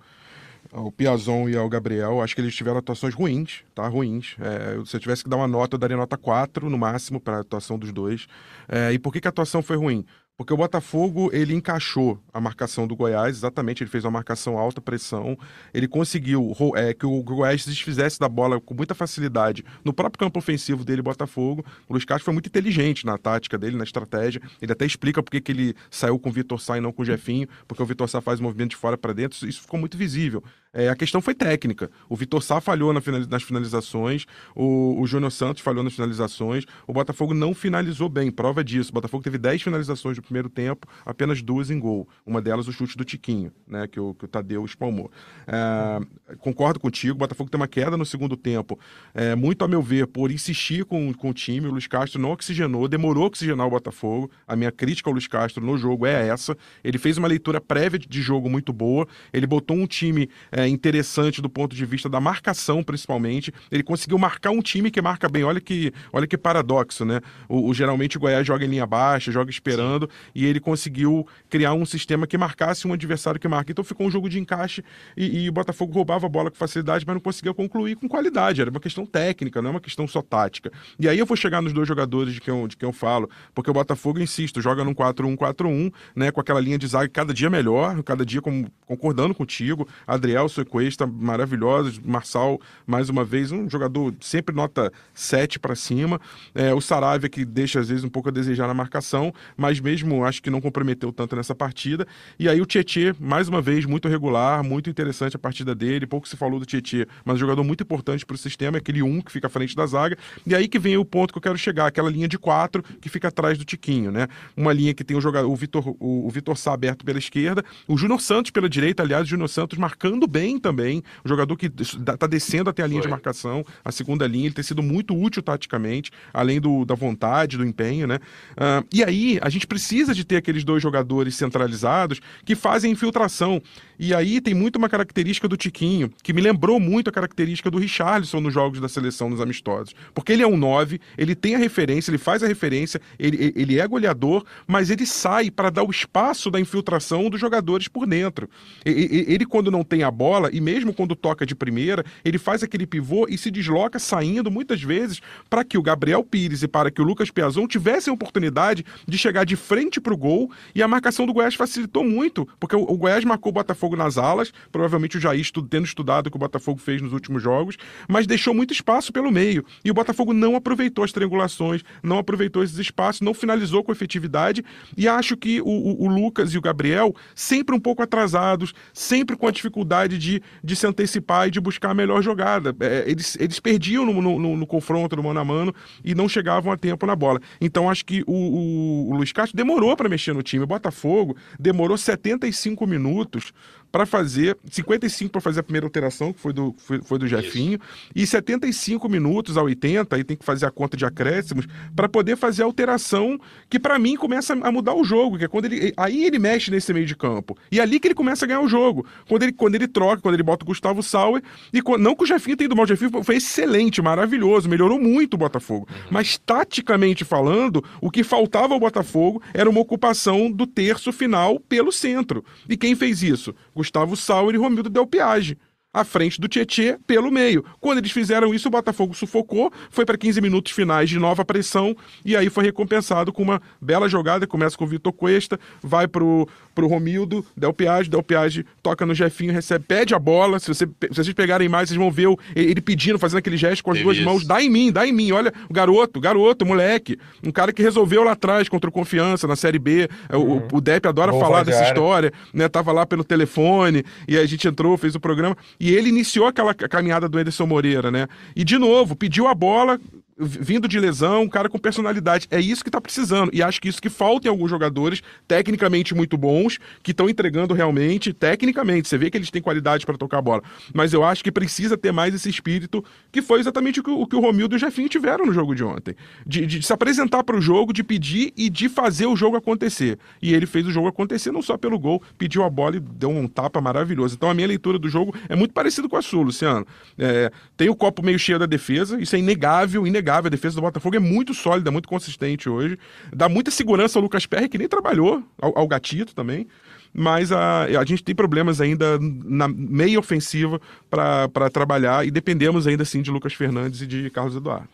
[0.71, 2.21] ao Piazon e ao Gabriel.
[2.21, 3.88] Acho que eles tiveram atuações ruins, tá?
[3.88, 4.36] Ruins.
[4.39, 7.38] É, se eu tivesse que dar uma nota, eu daria nota 4 no máximo para
[7.38, 8.28] a atuação dos dois.
[8.67, 10.06] É, e por que, que a atuação foi ruim?
[10.39, 14.80] Porque o Botafogo, ele encaixou a marcação do Goiás, exatamente, ele fez uma marcação alta
[14.80, 15.38] pressão,
[15.73, 20.17] ele conseguiu é, que o Goiás se desfizesse da bola com muita facilidade no próprio
[20.17, 21.65] campo ofensivo dele, Botafogo.
[21.89, 24.41] O Luiz Castro foi muito inteligente na tática dele, na estratégia.
[24.62, 27.06] Ele até explica por que ele saiu com o Vitor Sá e não com o
[27.06, 30.41] Jefinho, porque o Vitor Sá faz movimento de fora para dentro, isso ficou muito visível.
[30.71, 31.89] É, a questão foi técnica.
[32.08, 36.93] O Vitor Sá falhou na nas finalizações, o, o Júnior Santos falhou nas finalizações, o
[36.93, 38.91] Botafogo não finalizou bem, prova disso.
[38.91, 42.08] O Botafogo teve 10 finalizações no primeiro tempo, apenas duas em gol.
[42.23, 45.12] Uma delas o chute do Tiquinho, né, que o, que o Tadeu espalmou.
[45.47, 48.79] É, concordo contigo, o Botafogo tem uma queda no segundo tempo,
[49.15, 51.67] é, muito a meu ver, por insistir com, com o time.
[51.67, 54.29] O Luiz Castro não oxigenou, demorou a oxigenar o Botafogo.
[54.47, 56.55] A minha crítica ao Luiz Castro no jogo é essa.
[56.84, 60.29] Ele fez uma leitura prévia de jogo muito boa, ele botou um time
[60.60, 63.54] é, interessante do ponto de vista da marcação, principalmente.
[63.72, 65.43] Ele conseguiu marcar um time que marca bem.
[65.43, 67.22] Olha que, olha que paradoxo, né?
[67.48, 70.32] O, o geralmente o Goiás joga em linha baixa, joga esperando, Sim.
[70.36, 73.72] e ele conseguiu criar um sistema que marcasse um adversário que marca.
[73.72, 74.84] Então ficou um jogo de encaixe
[75.15, 78.62] e, e o Botafogo roubava a bola com facilidade, mas não conseguia concluir com qualidade.
[78.62, 80.72] Era uma questão técnica, não é uma questão só tática.
[81.00, 83.30] E aí eu vou chegar nos dois jogadores de quem eu, de quem eu falo,
[83.54, 86.32] porque o Botafogo, insisto, joga num 4-1-4-1, né?
[86.32, 89.88] Com aquela linha de zaga cada dia melhor, cada dia com, concordando contigo.
[90.06, 96.19] Adriel Sequesta maravilhosa, Marçal, mais uma vez, um jogador sempre nota 7 para cima.
[96.53, 100.25] É, o Saravia, que deixa às vezes um pouco a desejar na marcação, mas mesmo
[100.25, 102.07] acho que não comprometeu tanto nessa partida.
[102.38, 106.07] E aí o Tietê, mais uma vez, muito regular, muito interessante a partida dele.
[106.07, 109.03] Pouco se falou do Tietê, mas um jogador muito importante para o sistema, é aquele
[109.03, 110.17] um que fica à frente da zaga.
[110.45, 113.09] E aí que vem o ponto que eu quero chegar, aquela linha de quatro que
[113.09, 114.27] fica atrás do Tiquinho, né?
[114.55, 117.63] Uma linha que tem o jogador, o Vitor, o, o Vitor Sá aberto pela esquerda,
[117.88, 121.58] o Júnior Santos pela direita, aliás, o Júnior Santos marcando bem bem também, um jogador
[121.58, 123.08] que está descendo até a linha Foi.
[123.08, 127.58] de marcação, a segunda linha, ele tem sido muito útil taticamente, além do, da vontade,
[127.58, 128.19] do empenho, né?
[128.52, 133.62] Uh, e aí, a gente precisa de ter aqueles dois jogadores centralizados que fazem infiltração.
[133.99, 137.77] E aí tem muito uma característica do Tiquinho, que me lembrou muito a característica do
[137.77, 139.93] Richarlison nos jogos da seleção, nos amistosos.
[140.13, 143.79] Porque ele é um 9, ele tem a referência, ele faz a referência, ele, ele
[143.79, 148.49] é goleador, mas ele sai para dar o espaço da infiltração dos jogadores por dentro.
[148.85, 152.63] Ele, quando não tem a bola, bola e mesmo quando toca de primeira, ele faz
[152.63, 156.89] aquele pivô e se desloca saindo muitas vezes para que o Gabriel Pires e para
[156.89, 160.81] que o Lucas Piazon tivessem a oportunidade de chegar de frente para o gol e
[160.81, 164.52] a marcação do Goiás facilitou muito, porque o, o Goiás marcou o Botafogo nas alas,
[164.71, 168.28] provavelmente o Jair estu, tendo estudado o que o Botafogo fez nos últimos jogos, mas
[168.28, 172.78] deixou muito espaço pelo meio e o Botafogo não aproveitou as triangulações, não aproveitou esses
[172.78, 174.63] espaços, não finalizou com efetividade
[174.97, 179.36] e acho que o, o, o Lucas e o Gabriel sempre um pouco atrasados, sempre
[179.36, 182.75] com a dificuldade de, de se antecipar e de buscar a melhor jogada.
[182.80, 185.73] É, eles, eles perdiam no, no, no, confronto, no mano a mano,
[186.04, 187.39] e não chegavam a tempo na bola.
[187.60, 190.63] Então acho que o, o, o Luiz Castro demorou para mexer no time.
[190.63, 193.52] O Botafogo demorou 75 minutos
[193.91, 197.80] para fazer 55 para fazer a primeira alteração, que foi do, foi, foi do Jefinho,
[198.15, 202.38] e 75 minutos a 80, aí tem que fazer a conta de acréscimos, para poder
[202.38, 205.93] fazer a alteração que para mim começa a mudar o jogo, que é quando ele
[205.97, 207.58] aí ele mexe nesse meio de campo.
[207.71, 209.06] E é ali que ele começa a ganhar o jogo.
[209.28, 211.41] Quando ele, quando ele troca, quando ele bota o Gustavo Sauer,
[211.73, 214.99] e quando, não que o Jefinho tenha ido mal, o Jefinho foi excelente, maravilhoso, melhorou
[214.99, 215.88] muito o Botafogo.
[215.89, 215.97] Uhum.
[216.12, 221.91] Mas taticamente falando, o que faltava ao Botafogo era uma ocupação do terço final pelo
[221.91, 222.43] centro.
[222.67, 223.54] E quem fez isso?
[223.80, 225.58] Gustavo Sauer e Romildo Del Piage
[225.91, 227.65] à frente do Tietê pelo meio.
[227.80, 231.95] Quando eles fizeram isso, o Botafogo sufocou, foi para 15 minutos finais de nova pressão
[232.23, 234.45] e aí foi recompensado com uma bela jogada.
[234.45, 239.15] Começa com o Vitor Cuesta, vai pro, pro Romildo, Del Piage, Del Piage toca no
[239.15, 240.60] Jefinho, recebe, pede a bola.
[240.60, 243.91] Se, você, se vocês pegarem mais, vocês vão ver ele pedindo, fazendo aquele gesto com
[243.91, 244.25] as duas isso.
[244.25, 245.32] mãos: dá em mim, dá em mim.
[245.32, 247.17] Olha, o garoto, garoto, moleque.
[247.43, 250.08] Um cara que resolveu lá atrás contra o Confiança na Série B.
[250.30, 250.67] É, uhum.
[250.71, 252.69] O, o Depp adora Bom falar dessa história, né?
[252.69, 255.58] Tava lá pelo telefone e a gente entrou, fez o programa.
[255.80, 258.28] E ele iniciou aquela caminhada do Ederson Moreira, né?
[258.56, 260.00] E de novo, pediu a bola,
[260.39, 262.47] vindo de lesão, um cara com personalidade.
[262.49, 263.52] É isso que tá precisando.
[263.54, 267.73] E acho que isso que falta em alguns jogadores, tecnicamente muito bons, que estão entregando
[267.73, 269.10] realmente, tecnicamente.
[269.10, 270.63] Você vê que eles têm qualidade para tocar a bola.
[270.93, 274.25] Mas eu acho que precisa ter mais esse espírito, que foi exatamente o que o,
[274.25, 276.15] que o Romildo e o Jefinho tiveram no jogo de ontem.
[276.45, 280.17] De, de se apresentar para o jogo, de pedir e de fazer o jogo acontecer.
[280.41, 283.30] E ele fez o jogo acontecer não só pelo gol, pediu a bola e deu
[283.30, 284.36] um tapa maravilhoso.
[284.36, 286.88] Então a minha leitura do jogo é muito parecida com a sua, Luciano.
[287.17, 290.48] É, tem o copo meio cheio da defesa, isso é inegável, inegável inegável.
[290.48, 292.98] A defesa do Botafogo é muito sólida, muito consistente hoje.
[293.36, 296.68] Dá muita segurança ao Lucas Perry, que nem trabalhou, ao, ao Gatito também.
[297.12, 303.02] Mas a, a gente tem problemas ainda na meia ofensiva para trabalhar e dependemos ainda
[303.02, 304.88] assim de Lucas Fernandes e de Carlos Eduardo.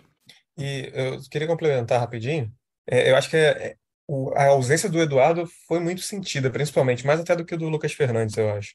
[0.57, 2.49] E eu queria complementar rapidinho.
[2.89, 3.75] É, eu acho que é,
[4.07, 7.91] o, a ausência do Eduardo foi muito sentida, principalmente, mais até do que do Lucas
[7.91, 8.73] Fernandes, eu acho.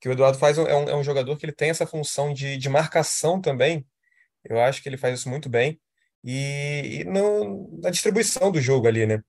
[0.00, 2.32] Que o Eduardo faz um, é, um, é um jogador que ele tem essa função
[2.32, 3.86] de, de marcação também.
[4.44, 5.80] Eu acho que ele faz isso muito bem.
[6.22, 9.22] E, e no, na distribuição do jogo ali, né?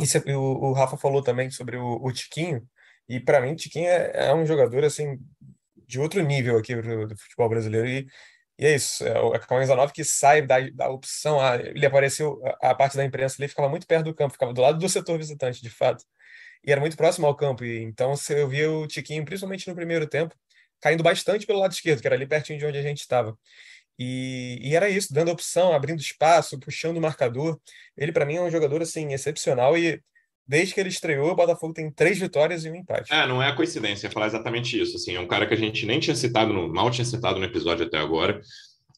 [0.00, 2.66] Isso, o, o Rafa falou também sobre o, o Tiquinho.
[3.08, 5.18] E para mim, o Tiquinho é, é, um jogador assim
[5.86, 7.88] de outro nível aqui do, do futebol brasileiro.
[7.88, 8.06] E
[8.58, 12.40] e é isso, é o Camisa 9 que sai da, da opção, ah, ele apareceu,
[12.62, 14.88] a, a parte da imprensa ali ficava muito perto do campo, ficava do lado do
[14.88, 16.04] setor visitante, de fato,
[16.64, 20.06] e era muito próximo ao campo, e então eu via o Tiquinho, principalmente no primeiro
[20.06, 20.34] tempo,
[20.80, 23.36] caindo bastante pelo lado esquerdo, que era ali pertinho de onde a gente estava.
[23.98, 27.58] E, e, era isso, dando opção, abrindo espaço, puxando o marcador.
[27.96, 30.00] Ele, para mim, é um jogador assim excepcional e
[30.46, 33.12] desde que ele estreou, o Botafogo tem três vitórias e um empate.
[33.12, 34.96] É, não é coincidência falar exatamente isso.
[34.96, 37.44] Assim, é um cara que a gente nem tinha citado, no, mal tinha citado no
[37.44, 38.40] episódio até agora,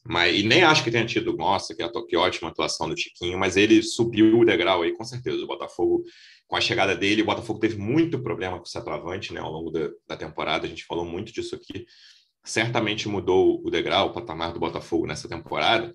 [0.03, 3.55] mas e nem acho que tenha tido, nossa, que, que ótima atuação do Tiquinho, mas
[3.55, 5.43] ele subiu o degrau aí, com certeza.
[5.43, 6.03] O Botafogo,
[6.47, 9.71] com a chegada dele, o Botafogo teve muito problema com o centroavante, né, ao longo
[9.71, 10.65] da, da temporada.
[10.65, 11.85] A gente falou muito disso aqui.
[12.47, 15.91] Certamente mudou o degrau, o patamar do Botafogo nessa temporada.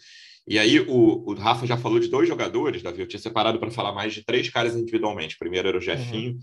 [0.47, 3.71] E aí o, o, Rafa já falou de dois jogadores, Davi, eu tinha separado para
[3.71, 5.39] falar mais de três caras individualmente.
[5.39, 6.33] Primeiro era o Jefinho.
[6.33, 6.41] Uhum.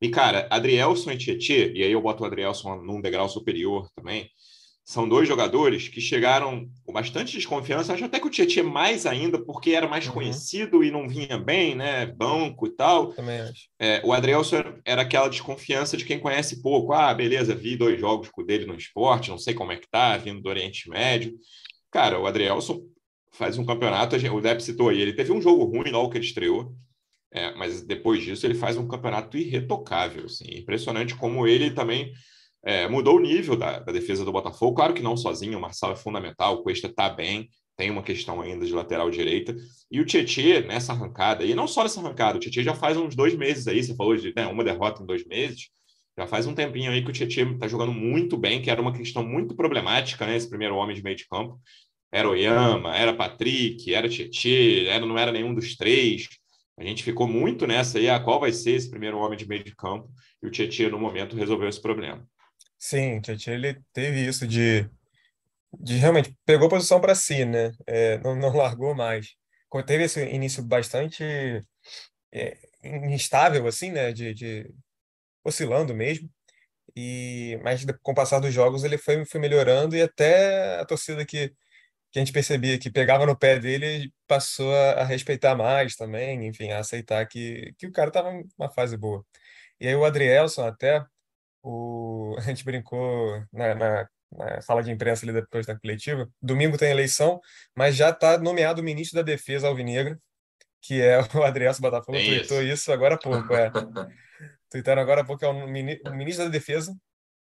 [0.00, 4.30] E, cara, Adrielson e Tietê, e aí eu boto o Adrielson num degrau superior também,
[4.88, 9.38] são dois jogadores que chegaram com bastante desconfiança, acho até que o Tietê mais ainda,
[9.38, 10.14] porque era mais uhum.
[10.14, 12.06] conhecido e não vinha bem, né?
[12.06, 13.12] Banco e tal.
[13.12, 13.68] Também acho.
[13.78, 16.94] É, o Adrielson era aquela desconfiança de quem conhece pouco.
[16.94, 20.16] Ah, beleza, vi dois jogos com dele no esporte, não sei como é que tá,
[20.16, 21.34] vindo do Oriente Médio.
[21.90, 22.80] Cara, o Adrielson
[23.30, 26.24] faz um campeonato, o Depp citou aí, ele teve um jogo ruim logo que ele
[26.24, 26.72] estreou,
[27.30, 32.10] é, mas depois disso ele faz um campeonato irretocável, assim, impressionante como ele também
[32.64, 35.92] é, mudou o nível da, da, defesa do Botafogo, claro que não sozinho, o Marçal
[35.92, 39.56] é fundamental, o Cuesta está bem, tem uma questão ainda de lateral direita,
[39.90, 43.14] e o Tietchan nessa arrancada, e não só nessa arrancada, o Tietchan já faz uns
[43.14, 45.68] dois meses aí, você falou de né, uma derrota em dois meses,
[46.16, 48.92] já faz um tempinho aí que o Tietchan está jogando muito bem, que era uma
[48.92, 51.60] questão muito problemática, né, esse primeiro homem de meio de campo,
[52.10, 56.26] era Oyama, era Patrick, era Tietê, era, não era nenhum dos três.
[56.78, 59.62] A gente ficou muito nessa aí, ah, qual vai ser esse primeiro homem de meio
[59.64, 60.08] de campo,
[60.42, 62.26] e o Tietê, no momento, resolveu esse problema.
[62.78, 64.88] Sim, Tietê, ele teve isso de,
[65.80, 67.72] de realmente pegou posição para si, né?
[67.86, 69.36] É, não, não largou mais.
[69.86, 71.22] Teve esse início bastante
[72.32, 74.12] é, instável, assim, né?
[74.12, 74.74] De, de
[75.44, 76.30] oscilando mesmo.
[76.96, 81.24] E, mas com o passar dos jogos ele foi, foi melhorando e até a torcida
[81.26, 81.54] que
[82.10, 86.46] que a gente percebia que pegava no pé dele, passou a, a respeitar mais também,
[86.46, 89.24] enfim, a aceitar que, que o cara estava numa fase boa.
[89.80, 91.04] E aí o Adrielson até,
[91.68, 96.78] o, a gente brincou na, na, na sala de imprensa ali depois da coletiva, domingo
[96.78, 97.40] tem eleição,
[97.76, 100.18] mas já está nomeado o ministro da Defesa Alvinegra,
[100.80, 102.72] que é o Adrielson Botafogo, é tweetou isso.
[102.72, 103.70] isso agora há pouco, é.
[104.70, 106.96] Tweetaram agora há pouco, é o, o ministro da Defesa,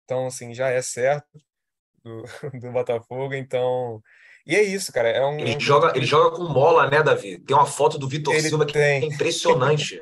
[0.04, 1.28] então, assim, já é certo
[2.04, 2.24] do,
[2.60, 4.02] do Botafogo, então
[4.48, 5.10] e é isso, cara.
[5.10, 7.38] É um, ele, é joga, ele joga com mola, né, Davi?
[7.38, 10.02] Tem uma foto do Vitor Silva que é impressionante.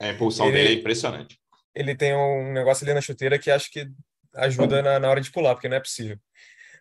[0.00, 1.40] a impulsão ele, dele é impressionante.
[1.74, 3.88] Ele tem um negócio ali na chuteira que acho que
[4.34, 6.18] ajuda na, na hora de pular, porque não é possível.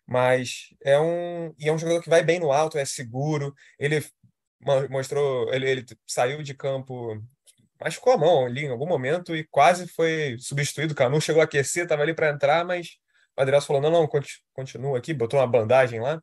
[0.08, 1.54] Mas é um.
[1.58, 3.54] E é um jogador que vai bem no alto, é seguro.
[3.78, 4.04] Ele
[4.90, 5.54] mostrou.
[5.54, 7.22] Ele, ele saiu de campo
[7.80, 10.94] machucou a mão ali em algum momento e quase foi substituído.
[10.94, 12.98] O Canu chegou a aquecer, estava ali para entrar, mas
[13.38, 14.10] o Adriano falou: não, não,
[14.54, 16.22] continua aqui, botou uma bandagem lá.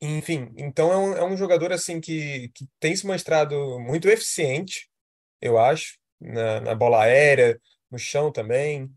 [0.00, 4.90] Enfim, então é um, é um jogador assim que, que tem se mostrado muito eficiente,
[5.40, 8.90] eu acho, na, na bola aérea, no chão também,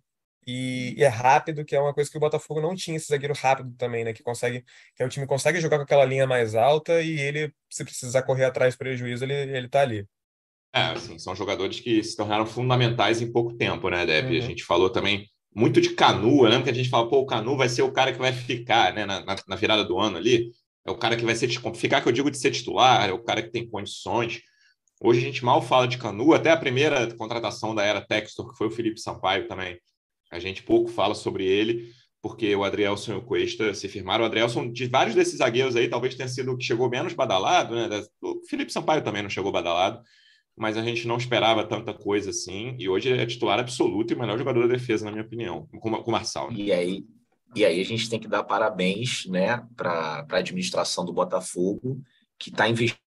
[0.45, 3.33] e, e, é rápido, que é uma coisa que o Botafogo não tinha, esse zagueiro
[3.33, 4.13] rápido também, né?
[4.13, 4.63] Que consegue,
[4.95, 8.23] que é o time consegue jogar com aquela linha mais alta e ele, se precisar
[8.23, 10.07] correr atrás do prejuízo, ele, ele tá ali.
[10.73, 14.31] É, assim, são jogadores que se tornaram fundamentais em pouco tempo, né, Deb?
[14.31, 14.37] Uhum.
[14.37, 17.57] A gente falou também muito de Canu, lembra que a gente fala, pô, o Canu
[17.57, 20.51] vai ser o cara que vai ficar, né, na, na, na virada do ano ali
[20.87, 23.21] é o cara que vai ser ficar que eu digo de ser titular, é o
[23.21, 24.41] cara que tem condições.
[24.99, 28.57] Hoje a gente mal fala de Canu, até a primeira contratação da era Textor, que
[28.57, 29.79] foi o Felipe Sampaio também.
[30.31, 34.23] A gente pouco fala sobre ele, porque o Adrielson e o Cuesta se firmaram.
[34.23, 37.75] O Adrielson, de vários desses zagueiros aí, talvez tenha sido o que chegou menos badalado,
[37.75, 37.87] né?
[38.21, 40.01] O Felipe Sampaio também não chegou badalado,
[40.57, 42.75] mas a gente não esperava tanta coisa assim.
[42.79, 45.67] E hoje ele é titular absoluto e o melhor jogador da defesa, na minha opinião,
[45.79, 46.49] com, o Marçal.
[46.49, 46.57] Né?
[46.57, 47.05] E aí,
[47.55, 52.01] e aí a gente tem que dar parabéns né, para a administração do Botafogo,
[52.39, 53.06] que está investindo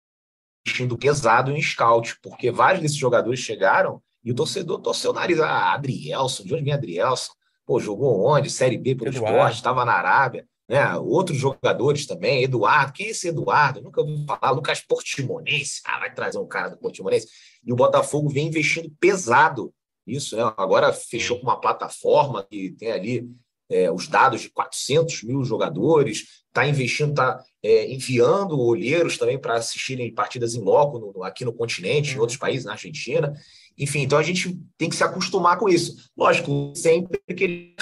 [0.99, 5.41] pesado em scout, porque vários desses jogadores chegaram e o torcedor torceu o nariz.
[5.41, 7.33] Ah, Adrielson, de onde vem Adrielson?
[7.67, 8.51] Pô, jogou onde?
[8.51, 9.37] Série B pelo Eduardo.
[9.37, 10.47] esporte, estava na Arábia.
[10.69, 10.97] Né?
[10.97, 13.79] Outros jogadores também, Eduardo, quem é esse Eduardo?
[13.79, 17.27] Eu nunca ouvi falar, Lucas Portimonense, ah, vai trazer um cara do Portimonense.
[17.65, 19.73] E o Botafogo vem investindo pesado
[20.07, 20.37] nisso.
[20.37, 20.43] Né?
[20.57, 23.31] Agora fechou com uma plataforma que tem ali
[23.71, 29.55] é, os dados de 400 mil jogadores, está investindo, está é, enviando olheiros também para
[29.55, 32.21] assistirem partidas em loco no, aqui no continente, em uhum.
[32.21, 33.33] outros países, na Argentina.
[33.77, 35.95] Enfim, então a gente tem que se acostumar com isso.
[36.17, 37.75] Lógico, sempre que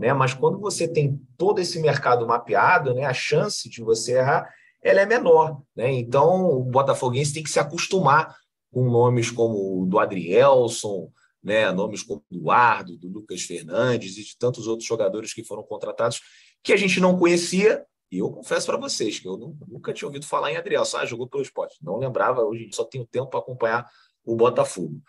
[0.00, 0.14] né?
[0.14, 4.48] Mas quando você tem todo esse mercado mapeado, né, a chance de você errar
[4.82, 5.92] ela é menor, né?
[5.92, 8.34] Então o Botafoguense tem que se acostumar
[8.72, 11.10] com nomes como o do Adrielson,
[11.42, 16.20] né, nomes como Eduardo, do Lucas Fernandes e de tantos outros jogadores que foram contratados
[16.62, 17.84] que a gente não conhecia.
[18.10, 19.36] E eu confesso para vocês que eu
[19.68, 20.98] nunca tinha ouvido falar em Adrielson.
[20.98, 21.76] Ah, jogou pelo esporte.
[21.82, 23.86] Não lembrava, hoje só tenho tempo para acompanhar
[24.24, 25.00] o Botafogo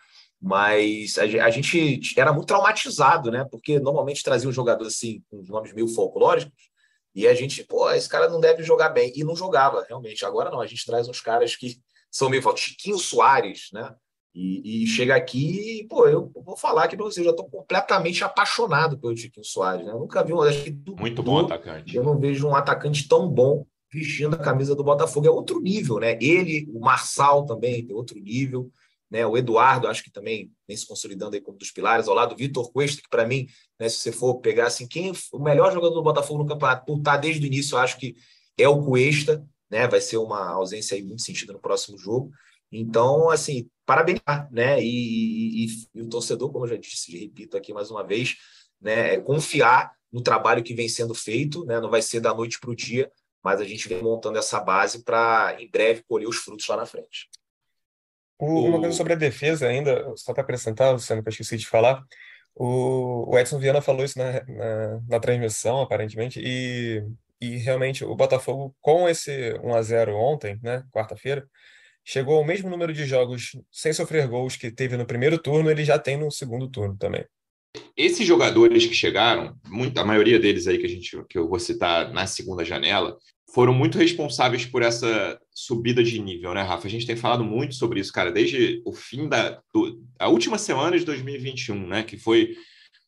[0.44, 3.46] mas a, gente era muito traumatizado, né?
[3.48, 6.68] Porque normalmente trazia um jogador assim, com nomes meio folclóricos,
[7.14, 9.12] e a gente, pô, esse cara não deve jogar bem.
[9.14, 10.24] E não jogava, realmente.
[10.24, 11.78] Agora não, a gente traz uns caras que
[12.10, 13.94] são meio Chiquinho Soares, né?
[14.34, 18.24] E, e, chega aqui, pô, eu vou falar aqui para você, eu já estou completamente
[18.24, 19.92] apaixonado pelo Chiquinho Soares, né?
[19.92, 20.40] Eu nunca vi um.
[20.40, 21.94] Acho que Muito bom atacante.
[21.94, 25.26] Eu não vejo um atacante tão bom vestindo a camisa do Botafogo.
[25.26, 26.18] É outro nível, né?
[26.18, 28.72] Ele, o Marçal também tem outro nível
[29.12, 29.26] né?
[29.26, 32.38] O Eduardo, acho que também vem se consolidando aí como dos pilares, ao lado do
[32.38, 33.46] Vitor Cuesta, que para mim,
[33.78, 36.86] né, se você for pegar assim, quem é o melhor jogador do Botafogo no campeonato,
[36.86, 38.16] por estar desde o início, eu acho que
[38.56, 39.86] é o Cuesta, né?
[39.86, 42.30] Vai ser uma ausência aí muito sentido no próximo jogo.
[42.72, 44.82] Então, assim, parabenizar, né?
[44.82, 48.36] E, e, e, o torcedor, como eu já disse, repito aqui mais uma vez,
[48.80, 49.14] né?
[49.14, 51.80] É confiar no trabalho que vem sendo feito, né?
[51.80, 53.10] Não vai ser da noite para o dia,
[53.42, 56.86] mas a gente vem montando essa base para em breve colher os frutos lá na
[56.86, 57.28] frente.
[58.38, 62.04] Uma coisa sobre a defesa ainda, só para acrescentar, Luciano, que eu esqueci de falar,
[62.54, 67.04] o, Edson Viana falou isso na, na, na transmissão, aparentemente, e,
[67.40, 71.48] e realmente o Botafogo, com esse 1 a 0 ontem, né, quarta-feira,
[72.04, 75.84] chegou ao mesmo número de jogos sem sofrer gols que teve no primeiro turno, ele
[75.84, 77.24] já tem no segundo turno também.
[77.96, 81.58] Esses jogadores que chegaram, muita, a maioria deles aí que, a gente, que eu vou
[81.58, 83.16] citar na segunda janela,
[83.54, 86.86] foram muito responsáveis por essa subida de nível, né, Rafa?
[86.86, 90.56] A gente tem falado muito sobre isso, cara, desde o fim da do, a última
[90.58, 92.56] semana de 2021, né, que foi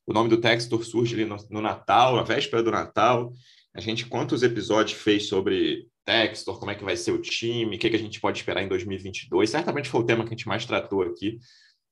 [0.06, 3.32] o nome do Textor surge ali no, no Natal, na véspera do Natal.
[3.74, 7.78] A gente quantos episódios fez sobre Textor, como é que vai ser o time, o
[7.78, 9.50] que, que a gente pode esperar em 2022?
[9.50, 11.38] Certamente foi o tema que a gente mais tratou aqui,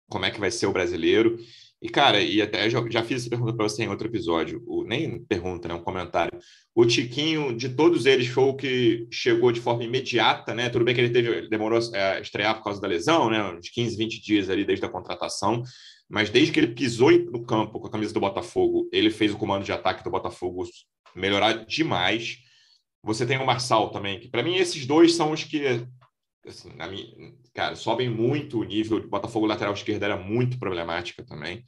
[0.09, 1.39] como é que vai ser o brasileiro.
[1.83, 4.85] E, cara, e até já, já fiz essa pergunta para você em outro episódio, o,
[4.85, 5.75] nem pergunta, né?
[5.75, 6.39] Um comentário.
[6.73, 10.69] O Tiquinho, de todos eles, foi o que chegou de forma imediata, né?
[10.69, 13.43] Tudo bem que ele teve, ele demorou a estrear por causa da lesão, né?
[13.53, 15.65] Uns 15, 20 dias ali desde a contratação.
[16.09, 19.37] Mas desde que ele pisou no campo com a camisa do Botafogo, ele fez o
[19.37, 20.65] comando de ataque do Botafogo
[21.17, 22.37] melhorar demais.
[23.03, 25.85] Você tem o Marçal também, que para mim esses dois são os que
[26.47, 28.99] assim, minha, cara, sobem muito o nível.
[28.99, 31.65] O Botafogo lateral esquerda era muito problemática também.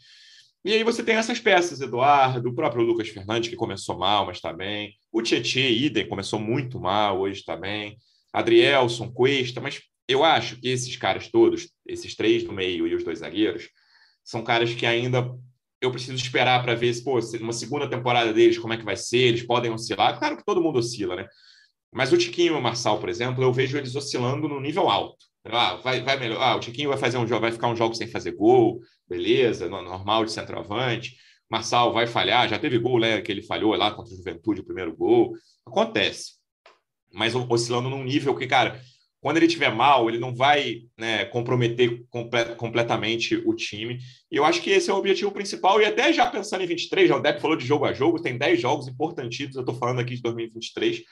[0.64, 4.38] E aí você tem essas peças, Eduardo, o próprio Lucas Fernandes, que começou mal, mas
[4.38, 4.94] está bem.
[5.12, 7.98] O Tietchan, idem, começou muito mal, hoje está bem.
[8.32, 13.04] Adrielson, Cuesta, mas eu acho que esses caras todos, esses três no meio e os
[13.04, 13.68] dois zagueiros,
[14.24, 15.30] são caras que ainda
[15.80, 18.96] eu preciso esperar para ver se, pô, uma segunda temporada deles, como é que vai
[18.96, 20.18] ser, eles podem oscilar.
[20.18, 21.26] Claro que todo mundo oscila, né?
[21.92, 25.24] Mas o Tiquinho e o Marçal, por exemplo, eu vejo eles oscilando no nível alto.
[25.44, 26.42] Ah, vai, vai melhor.
[26.42, 29.68] Ah, o Tiquinho vai fazer um jogo, vai ficar um jogo sem fazer gol, beleza,
[29.68, 31.16] normal de centroavante.
[31.50, 34.64] Marçal vai falhar, já teve gol né, que ele falhou lá contra o Juventude, o
[34.64, 35.34] primeiro gol.
[35.64, 36.32] Acontece.
[37.12, 38.80] Mas oscilando num nível que, cara,
[39.24, 43.98] quando ele tiver mal, ele não vai né, comprometer comple completamente o time.
[44.30, 45.80] E eu acho que esse é o objetivo principal.
[45.80, 48.36] E até já pensando em 23, já o Depp falou de jogo a jogo, tem
[48.36, 51.02] 10 jogos importantíssimos, eu estou falando aqui de 2023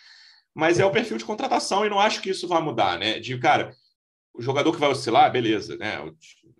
[0.55, 3.18] mas é o perfil de contratação e não acho que isso vai mudar, né?
[3.18, 3.75] De cara,
[4.35, 5.98] o jogador que vai oscilar, beleza, né?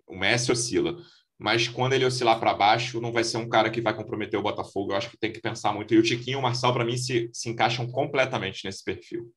[0.07, 0.97] O, Messi oscila,
[1.37, 4.43] mas quando ele oscilar para baixo, não vai ser um cara que vai comprometer o
[4.43, 4.91] Botafogo.
[4.91, 5.93] Eu acho que tem que pensar muito.
[5.93, 9.31] E o Tiquinho e o Marçal, para mim, se, se encaixam completamente nesse perfil.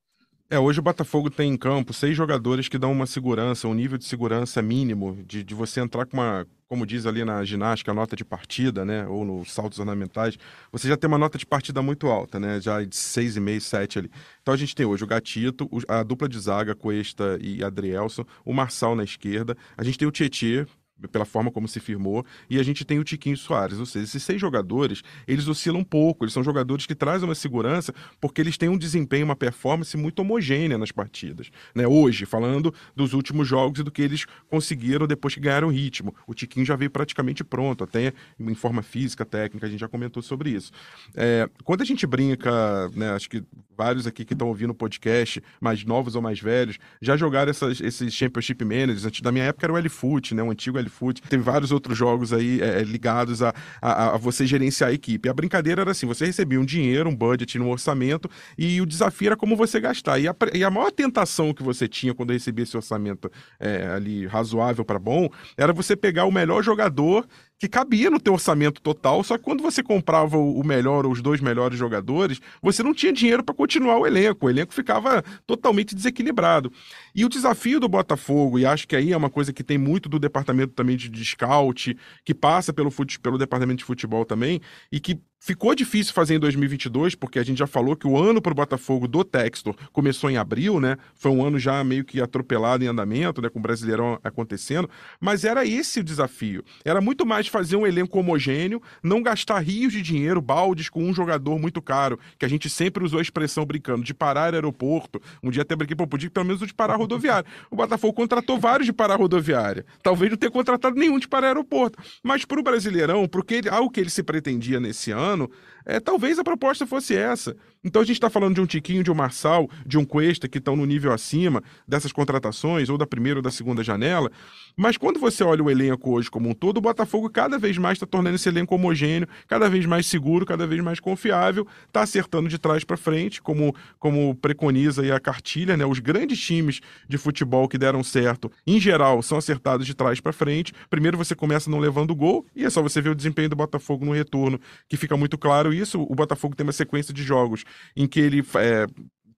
[0.49, 3.97] É, hoje o Botafogo tem em campo seis jogadores que dão uma segurança, um nível
[3.97, 8.15] de segurança mínimo, de, de você entrar com uma, como diz ali na ginástica, nota
[8.15, 9.05] de partida, né?
[9.07, 10.37] Ou nos saltos ornamentais,
[10.71, 12.61] você já tem uma nota de partida muito alta, né?
[12.61, 14.11] Já de 6,5, 7 ali.
[14.41, 18.53] Então a gente tem hoje o Gatito, a dupla de zaga, Cuesta e Adrielson, o
[18.53, 20.65] Marçal na esquerda, a gente tem o Tietê,
[21.11, 23.79] pela forma como se firmou, e a gente tem o Tiquinho Soares.
[23.79, 27.35] Ou seja, esses seis jogadores, eles oscilam um pouco, eles são jogadores que trazem uma
[27.35, 31.49] segurança porque eles têm um desempenho, uma performance muito homogênea nas partidas.
[31.75, 31.87] Né?
[31.87, 36.15] Hoje, falando dos últimos jogos e do que eles conseguiram depois que ganharam ritmo.
[36.25, 40.21] O Tiquinho já veio praticamente pronto, até em forma física, técnica, a gente já comentou
[40.23, 40.71] sobre isso.
[41.15, 43.43] É, quando a gente brinca, né, acho que
[43.77, 47.79] vários aqui que estão ouvindo o podcast, mais novos ou mais velhos, já jogaram essas,
[47.79, 49.05] esses Championship Managers.
[49.05, 51.21] Antes da minha época era o L-Foot, né, o antigo L-Foot.
[51.23, 55.29] Tem vários outros jogos aí é, é, ligados a, a, a, você gerenciar a equipe.
[55.29, 59.27] A brincadeira era assim: você recebia um dinheiro, um budget no orçamento, e o desafio
[59.27, 60.19] era como você gastar.
[60.19, 64.25] E a, e a maior tentação que você tinha quando recebia esse orçamento é, ali
[64.25, 67.25] razoável para bom era você pegar o melhor jogador
[67.59, 71.21] que cabia no teu orçamento total, só que quando você comprava o melhor ou os
[71.21, 75.95] dois melhores jogadores, você não tinha dinheiro para continuar o elenco, o elenco ficava totalmente
[75.95, 76.71] desequilibrado.
[77.15, 80.07] E o desafio do Botafogo, e acho que aí é uma coisa que tem muito
[80.07, 84.61] do departamento também de, de scout, que passa pelo, fute, pelo departamento de futebol também,
[84.91, 88.41] e que ficou difícil fazer em 2022, porque a gente já falou que o ano
[88.41, 90.97] para o Botafogo do Textor começou em abril, né?
[91.15, 93.49] Foi um ano já meio que atropelado em andamento, né?
[93.49, 96.63] Com o Brasileirão acontecendo, mas era esse o desafio.
[96.83, 101.13] Era muito mais fazer um elenco homogêneo, não gastar rios de dinheiro, baldes com um
[101.13, 105.21] jogador muito caro, que a gente sempre usou a expressão brincando, de parar aeroporto.
[105.43, 107.47] Um dia até brinquei, pô, podia pelo menos o de parar rodoviária.
[107.69, 109.85] O Botafogo contratou vários de parar rodoviária.
[110.01, 111.97] Talvez não tenha contratado nenhum de parar aeroporto.
[112.23, 115.49] Mas para o Brasileirão, porque algo que ele se pretendia nesse ano, ano
[115.87, 117.55] é, talvez a proposta fosse essa.
[117.81, 120.57] Então a gente está falando de um Tiquinho, de um Marçal, de um Cuesta, que
[120.57, 124.29] estão no nível acima dessas contratações, ou da primeira ou da segunda janela.
[124.75, 127.95] Mas quando você olha o elenco hoje como um todo, o Botafogo cada vez mais
[127.95, 132.49] está tornando esse elenco homogêneo, cada vez mais seguro, cada vez mais confiável, está acertando
[132.49, 135.85] de trás para frente, como, como preconiza aí a cartilha, né?
[135.85, 140.33] Os grandes times de futebol que deram certo, em geral, são acertados de trás para
[140.33, 140.73] frente.
[140.89, 144.03] Primeiro você começa não levando gol, e é só você ver o desempenho do Botafogo
[144.03, 144.59] no retorno,
[144.89, 146.01] que fica muito claro isso.
[146.01, 147.63] O Botafogo tem uma sequência de jogos
[147.95, 148.85] em que ele é,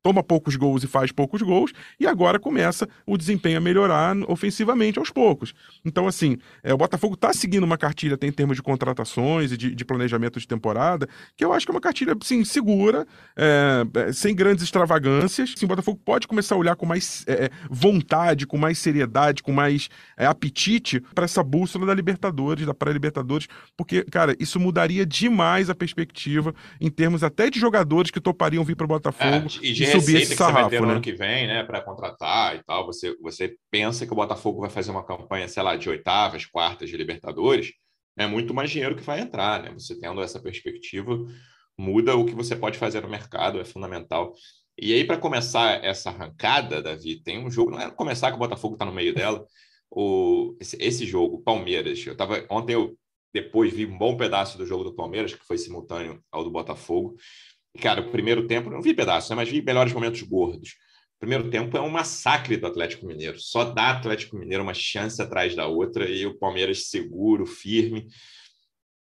[0.02, 4.98] toma poucos gols e faz poucos gols, e agora começa o desempenho a melhorar ofensivamente
[4.98, 5.54] aos poucos.
[5.84, 9.58] Então, assim, é, o Botafogo está seguindo uma cartilha até em termos de contratações e
[9.58, 13.86] de, de, planejamento de temporada, que eu acho que é uma cartilha, sim, segura, é,
[13.96, 15.54] é, sem grandes extravagâncias.
[15.58, 19.44] Sim, o Botafogo pode começar a olhar com mais é, é, vontade, com mais seriedade,
[19.44, 25.06] com mais é, apetite para essa bússola da Libertadores, da pré-Libertadores, porque, cara, isso mudaria
[25.06, 29.48] demais a perspectiva em termos até de jogadores que topariam vir para o Botafogo.
[29.62, 30.92] e de subir esse sarrafo, que você vai ter né?
[30.92, 34.70] ano que vem, né, para contratar e tal, você, você pensa que o Botafogo vai
[34.70, 37.72] fazer uma campanha, sei lá, de oitavas, quartas de Libertadores,
[38.18, 39.72] é muito mais dinheiro que vai entrar, né?
[39.74, 41.18] Você tendo essa perspectiva,
[41.78, 44.34] muda o que você pode fazer no mercado, é fundamental.
[44.78, 48.40] E aí, para começar essa arrancada, Davi, tem um jogo, não é começar que o
[48.40, 49.46] Botafogo está no meio dela,
[49.90, 52.98] o, esse, esse jogo, Palmeiras, eu tava, ontem eu
[53.34, 57.16] depois vi um bom pedaço do jogo do Palmeiras, que foi simultâneo ao do Botafogo,
[57.82, 60.72] Cara, o primeiro tempo, não vi pedaços, né, mas vi melhores momentos gordos.
[61.16, 63.38] O primeiro tempo é um massacre do Atlético Mineiro.
[63.40, 68.08] Só dá Atlético Mineiro uma chance atrás da outra e o Palmeiras seguro, firme.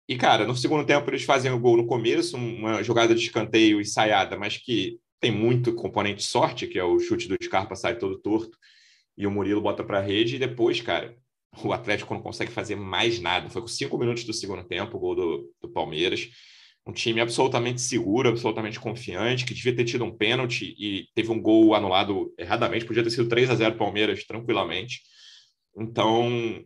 [0.08, 3.82] E, cara, no segundo tempo eles fazem o gol no começo, uma jogada de escanteio
[3.82, 8.20] ensaiada, mas que tem muito componente sorte, que é o chute do Scarpa sai todo
[8.20, 8.58] torto
[9.18, 10.36] e o Murilo bota para a rede.
[10.36, 11.16] E depois, cara,
[11.64, 13.50] o Atlético não consegue fazer mais nada.
[13.50, 16.30] Foi com cinco minutos do segundo tempo o gol do, do Palmeiras
[16.88, 21.42] um time absolutamente seguro, absolutamente confiante, que devia ter tido um pênalti e teve um
[21.42, 25.02] gol anulado erradamente, podia ter sido 3 a 0 Palmeiras tranquilamente.
[25.76, 26.64] Então,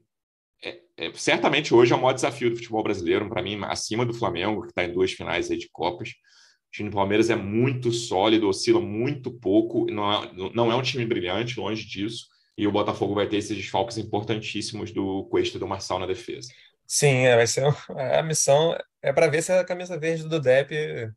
[0.64, 4.14] é, é, certamente hoje é o maior desafio do futebol brasileiro, para mim, acima do
[4.14, 6.10] Flamengo, que está em duas finais aí de Copas.
[6.10, 10.82] O time do Palmeiras é muito sólido, oscila muito pouco, não é, não é um
[10.82, 12.28] time brilhante, longe disso.
[12.58, 16.50] E o Botafogo vai ter esses desfalques importantíssimos do Cuesta e do Marçal na defesa.
[16.92, 17.64] Sim, é, vai ser
[18.18, 21.12] a missão é para ver se a camisa verde do DEP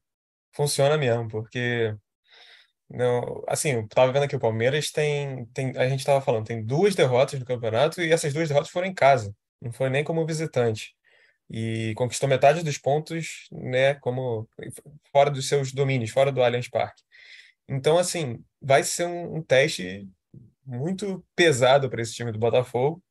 [0.53, 1.97] funciona mesmo, porque
[2.91, 6.65] não, assim, eu tava vendo aqui o Palmeiras tem, tem a gente tava falando, tem
[6.65, 10.27] duas derrotas no campeonato e essas duas derrotas foram em casa, não foi nem como
[10.27, 10.95] visitante.
[11.51, 14.49] E conquistou metade dos pontos, né, como
[15.13, 17.03] fora dos seus domínios, fora do Allianz Parque.
[17.69, 20.09] Então, assim, vai ser um, um teste
[20.65, 23.03] muito pesado para esse time do Botafogo.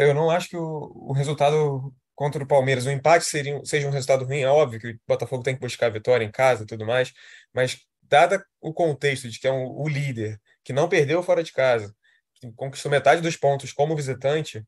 [0.00, 3.92] Eu não acho que o, o resultado contra o Palmeiras, o empate seria, seja um
[3.92, 6.66] resultado ruim, é óbvio que o Botafogo tem que buscar a vitória em casa e
[6.66, 7.14] tudo mais,
[7.54, 11.52] mas dada o contexto de que é um, o líder, que não perdeu fora de
[11.52, 11.94] casa,
[12.34, 14.66] que conquistou metade dos pontos como visitante,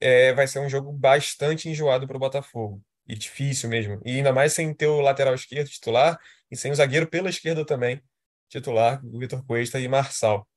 [0.00, 2.82] é, vai ser um jogo bastante enjoado para o Botafogo.
[3.06, 4.00] E difícil mesmo.
[4.02, 6.18] E ainda mais sem ter o lateral esquerdo titular
[6.50, 8.02] e sem o zagueiro pela esquerda também
[8.48, 10.48] titular, Vitor Cuesta e Marçal.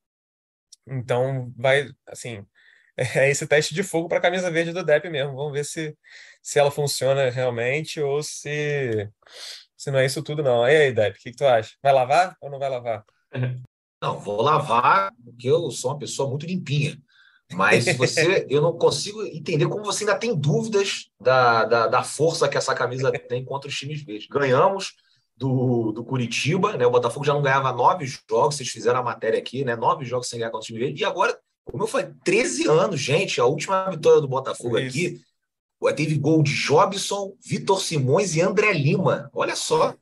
[0.87, 2.45] Então, vai, assim,
[3.15, 5.35] é esse teste de fogo para a camisa verde do DEP mesmo.
[5.35, 5.97] Vamos ver se,
[6.41, 9.09] se ela funciona realmente ou se,
[9.77, 10.67] se não é isso tudo, não.
[10.67, 11.75] E aí, DEP, o que, que tu acha?
[11.81, 13.05] Vai lavar ou não vai lavar?
[14.01, 16.97] Não, vou lavar, porque eu sou uma pessoa muito limpinha.
[17.51, 22.47] Mas você, eu não consigo entender como você ainda tem dúvidas da, da, da força
[22.47, 24.27] que essa camisa tem contra os times verdes.
[24.27, 24.93] Ganhamos
[25.35, 26.85] do, do Curitiba, né?
[26.85, 29.75] O Botafogo já não ganhava nove jogos, vocês fizeram a matéria aqui, né?
[29.75, 31.01] Nove jogos sem ganhar contra o time verde.
[31.01, 31.37] E agora,
[31.71, 33.39] como eu falei, 13 anos, gente.
[33.39, 35.21] A última vitória do Botafogo é aqui
[35.95, 39.29] teve gol de Jobson, Vitor Simões e André Lima.
[39.33, 39.95] Olha só.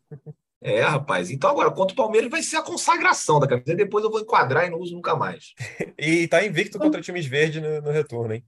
[0.60, 1.30] É, rapaz.
[1.30, 3.76] Então agora, contra o Palmeiras vai ser a consagração da camisa.
[3.76, 5.54] Depois eu vou enquadrar e não uso nunca mais.
[5.98, 8.44] e tá invicto contra times verdes no, no retorno, hein?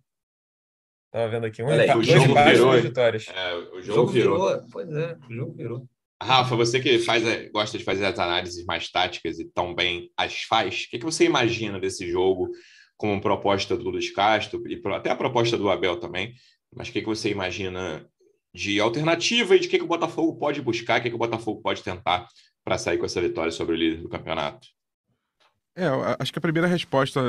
[1.12, 1.62] Tava vendo aqui.
[1.62, 2.82] Um Olha aí, o jogo virou.
[2.82, 3.28] Vitórias.
[3.28, 4.48] É, o jogo, o jogo virou.
[4.48, 4.70] virou.
[4.72, 5.88] Pois é, o jogo virou.
[6.22, 10.44] Rafa, você que faz, gosta de fazer as análises mais táticas e tão bem as
[10.44, 12.50] faz, o que, que você imagina desse jogo
[13.00, 16.36] como proposta do Luiz Castro e até a proposta do Abel também?
[16.76, 18.06] Mas o que, que você imagina
[18.54, 21.62] de alternativa e de que, que o Botafogo pode buscar, o que, que o Botafogo
[21.62, 22.28] pode tentar
[22.62, 24.68] para sair com essa vitória sobre o líder do campeonato?
[25.78, 25.86] É,
[26.20, 27.22] acho que a primeira resposta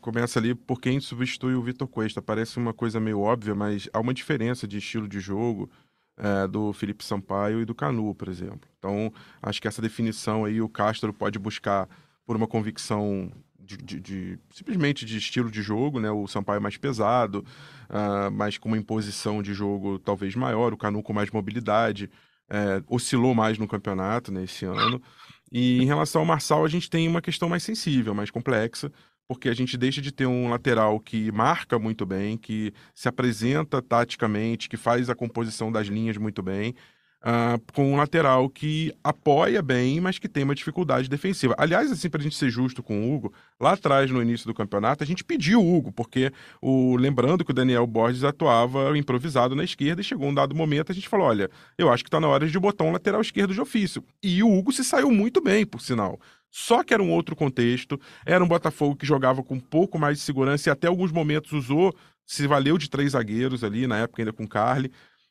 [0.00, 2.20] começa ali por quem substitui o Vitor Cuesta.
[2.20, 5.70] Parece uma coisa meio óbvia, mas há uma diferença de estilo de jogo
[6.18, 8.68] é, do Felipe Sampaio e do Canu, por exemplo.
[8.78, 11.88] Então, acho que essa definição aí o Castro pode buscar
[12.26, 13.30] por uma convicção
[13.66, 16.10] de, de, de, simplesmente de estilo de jogo, né?
[16.10, 17.44] O Sampaio mais pesado,
[17.90, 22.08] uh, mas com uma imposição de jogo talvez maior, o Canu com mais mobilidade,
[22.48, 25.02] é, oscilou mais no campeonato nesse né, ano.
[25.50, 28.92] E em relação ao Marçal, a gente tem uma questão mais sensível, mais complexa,
[29.28, 33.82] porque a gente deixa de ter um lateral que marca muito bem, que se apresenta
[33.82, 36.74] taticamente, que faz a composição das linhas muito bem,
[37.22, 41.54] uh, com um lateral que apoia bem, mas que tem uma dificuldade defensiva.
[41.58, 44.54] Aliás, assim, para a gente ser justo com o Hugo, lá atrás, no início do
[44.54, 49.54] campeonato, a gente pediu o Hugo, porque o, lembrando que o Daniel Borges atuava improvisado
[49.54, 52.20] na esquerda e chegou um dado momento, a gente falou: olha, eu acho que está
[52.20, 54.02] na hora de botar um lateral esquerdo de ofício.
[54.22, 56.18] E o Hugo se saiu muito bem, por sinal.
[56.50, 60.16] Só que era um outro contexto, era um Botafogo que jogava com um pouco mais
[60.16, 61.94] de segurança e até alguns momentos usou,
[62.24, 64.90] se valeu de três zagueiros ali, na época ainda com Carly.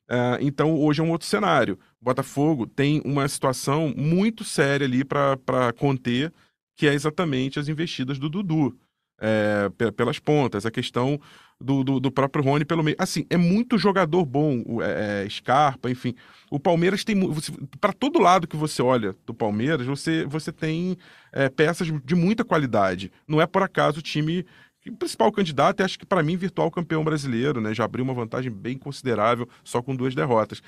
[0.09, 1.79] Uh, então, hoje é um outro cenário.
[1.99, 6.31] O Botafogo tem uma situação muito séria ali para conter,
[6.77, 8.77] que é exatamente as investidas do Dudu.
[9.17, 11.17] É, pelas pontas, a questão
[11.59, 12.97] do, do, do, próprio Rony pelo meio.
[12.99, 16.13] Assim, é muito jogador bom, é, é, Scarpa, enfim.
[16.51, 17.15] O Palmeiras tem.
[17.79, 20.97] Para todo lado que você olha do Palmeiras, você, você tem
[21.31, 23.11] é, peças de muita qualidade.
[23.27, 24.45] Não é por acaso o time
[24.89, 27.73] o principal candidato, acho que para mim, virtual campeão brasileiro, né?
[27.73, 30.61] Já abriu uma vantagem bem considerável, só com duas derrotas.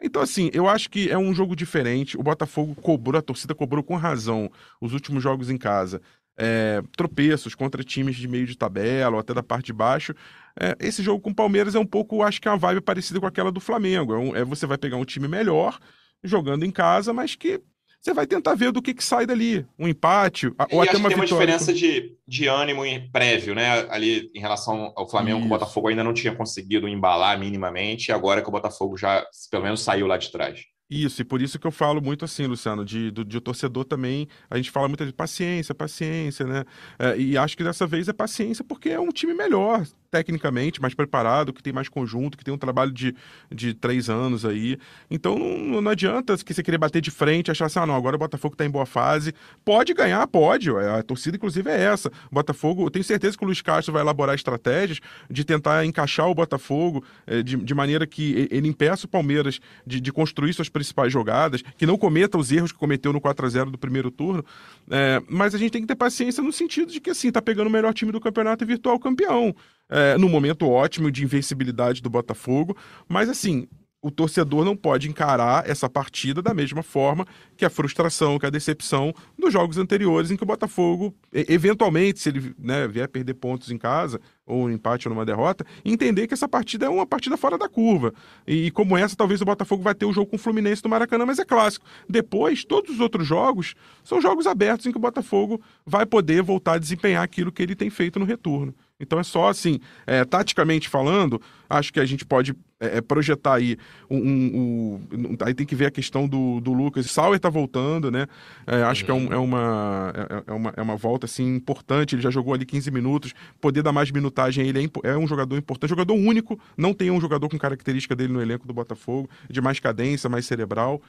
[0.00, 2.16] Então, assim, eu acho que é um jogo diferente.
[2.16, 4.50] O Botafogo cobrou, a torcida cobrou com razão
[4.80, 6.00] os últimos jogos em casa.
[6.40, 10.14] É, tropeços contra times de meio de tabela ou até da parte de baixo.
[10.58, 13.18] É, esse jogo com o Palmeiras é um pouco, acho que é uma vibe parecida
[13.18, 14.14] com aquela do Flamengo.
[14.14, 15.78] É, um, é você vai pegar um time melhor
[16.22, 17.60] jogando em casa, mas que
[18.00, 19.66] você vai tentar ver do que, que sai dali.
[19.78, 22.82] Um empate, ou e até uma tem uma diferença de, de ânimo
[23.12, 23.86] prévio, né?
[23.90, 28.12] Ali em relação ao Flamengo, que o Botafogo ainda não tinha conseguido embalar minimamente, e
[28.12, 30.60] agora que o Botafogo já, pelo menos, saiu lá de trás.
[30.90, 34.26] Isso, e por isso que eu falo muito assim, Luciano, de, de, de torcedor também,
[34.48, 36.64] a gente fala muito de paciência, paciência, né?
[36.98, 40.94] É, e acho que dessa vez é paciência porque é um time melhor, tecnicamente, mais
[40.94, 43.14] preparado, que tem mais conjunto, que tem um trabalho de,
[43.52, 44.78] de três anos aí.
[45.10, 48.16] Então não, não adianta que você querer bater de frente, achar assim, ah, não, agora
[48.16, 49.34] o Botafogo está em boa fase.
[49.64, 50.70] Pode ganhar, pode.
[50.70, 52.08] A torcida, inclusive, é essa.
[52.30, 55.00] O Botafogo, eu tenho certeza que o Luiz Castro vai elaborar estratégias
[55.30, 60.00] de tentar encaixar o Botafogo é, de, de maneira que ele impeça o Palmeiras de,
[60.00, 63.48] de construir suas principais jogadas, que não cometa os erros que cometeu no 4 a
[63.48, 64.44] 0 do primeiro turno.
[64.90, 67.66] É, mas a gente tem que ter paciência no sentido de que, assim, tá pegando
[67.66, 69.54] o melhor time do campeonato e virtual campeão
[69.88, 72.76] é, no momento ótimo de invencibilidade do Botafogo,
[73.08, 73.66] mas assim,
[74.00, 77.26] o torcedor não pode encarar essa partida da mesma forma
[77.56, 82.28] que a frustração, que a decepção dos jogos anteriores, em que o Botafogo, eventualmente, se
[82.28, 86.34] ele né, vier perder pontos em casa, ou um empate ou numa derrota, entender que
[86.34, 88.14] essa partida é uma partida fora da curva.
[88.46, 91.26] E, como essa, talvez o Botafogo vai ter o jogo com o Fluminense do Maracanã,
[91.26, 91.84] mas é clássico.
[92.08, 93.74] Depois, todos os outros jogos
[94.04, 97.74] são jogos abertos em que o Botafogo vai poder voltar a desempenhar aquilo que ele
[97.74, 98.74] tem feito no retorno.
[99.00, 101.40] Então é só assim, é, taticamente falando,
[101.70, 103.76] acho que a gente pode é, é projetar aí
[104.10, 107.10] um, um, um, Aí tem que ver a questão do, do Lucas.
[107.10, 108.26] Sauer tá voltando, né?
[108.66, 109.32] É, acho que é, um, uhum.
[109.32, 112.14] é, uma, é, é, uma, é uma volta assim, importante.
[112.14, 115.56] Ele já jogou ali 15 minutos, poder dar mais minutagem ele é, é um jogador
[115.56, 116.58] importante, jogador único.
[116.76, 120.46] Não tem um jogador com característica dele no elenco do Botafogo, de mais cadência, mais
[120.46, 121.00] cerebral.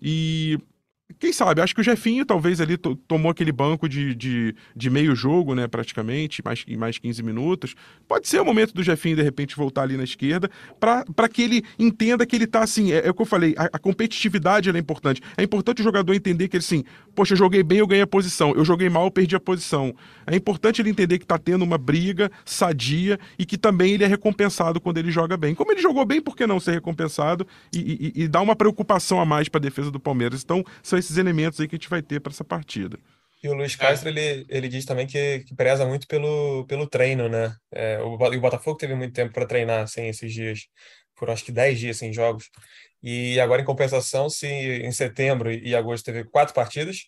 [0.00, 0.58] E
[1.18, 1.60] quem sabe?
[1.60, 5.68] Acho que o Jefinho talvez ali tomou aquele banco de, de, de, meio jogo, né?
[5.68, 7.74] Praticamente, mais, mais 15 minutos.
[8.08, 10.50] Pode ser o momento do Jefinho, de repente, voltar ali na esquerda,
[10.80, 12.90] para que ele entenda que ele tá assim.
[12.90, 15.20] É, é o que eu falei, a, a competitividade é importante.
[15.36, 16.84] É importante o jogador entender que ele, assim,
[17.14, 18.54] poxa, eu joguei bem, eu ganhei a posição.
[18.54, 19.94] Eu joguei mal, eu perdi a posição.
[20.26, 24.06] É importante ele entender que tá tendo uma briga sadia e que também ele é
[24.06, 25.54] recompensado quando ele joga bem.
[25.54, 29.20] Como ele jogou bem, por que não ser recompensado e, e, e dar uma preocupação
[29.20, 30.42] a mais para a defesa do Palmeiras?
[30.42, 32.98] Então, são esses elementos aí que a gente vai ter para essa partida.
[33.42, 37.28] E o Luiz Castro, ele, ele diz também que, que preza muito pelo, pelo treino,
[37.28, 37.54] né?
[37.70, 40.66] É, o, o Botafogo teve muito tempo para treinar, assim, esses dias.
[41.14, 42.48] Foram acho que 10 dias sem jogos.
[43.02, 47.06] E agora, em compensação, se em setembro e agosto teve quatro partidas,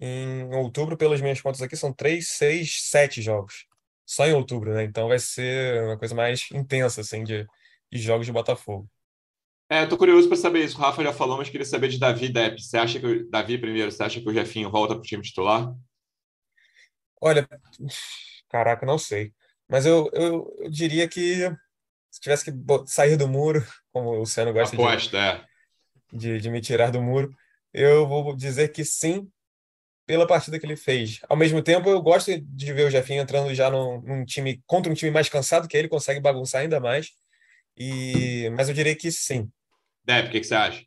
[0.00, 3.66] em outubro, pelas minhas contas aqui, são três, seis, sete jogos.
[4.06, 4.84] Só em outubro, né?
[4.84, 7.44] Então vai ser uma coisa mais intensa, assim, de,
[7.90, 8.88] de jogos de Botafogo.
[9.72, 10.76] É, tô curioso para saber isso.
[10.76, 12.62] O Rafa já falou, mas queria saber de Davi Depp.
[12.62, 15.22] Você acha que o Davi primeiro, você acha que o Jefinho volta para o time
[15.22, 15.74] titular?
[17.18, 17.48] Olha,
[18.50, 19.32] caraca, não sei.
[19.66, 21.48] Mas eu, eu, eu diria que
[22.10, 22.52] se tivesse que
[22.84, 25.44] sair do muro, como o Luciano gosta Aposta, de, é.
[26.12, 27.34] de, de me tirar do muro,
[27.72, 29.26] eu vou dizer que sim,
[30.04, 31.20] pela partida que ele fez.
[31.30, 34.92] Ao mesmo tempo, eu gosto de ver o Jefinho entrando já num, num time contra
[34.92, 37.08] um time mais cansado, que ele consegue bagunçar ainda mais.
[37.74, 39.50] E, mas eu diria que sim.
[40.04, 40.84] Deb, o que, que você acha?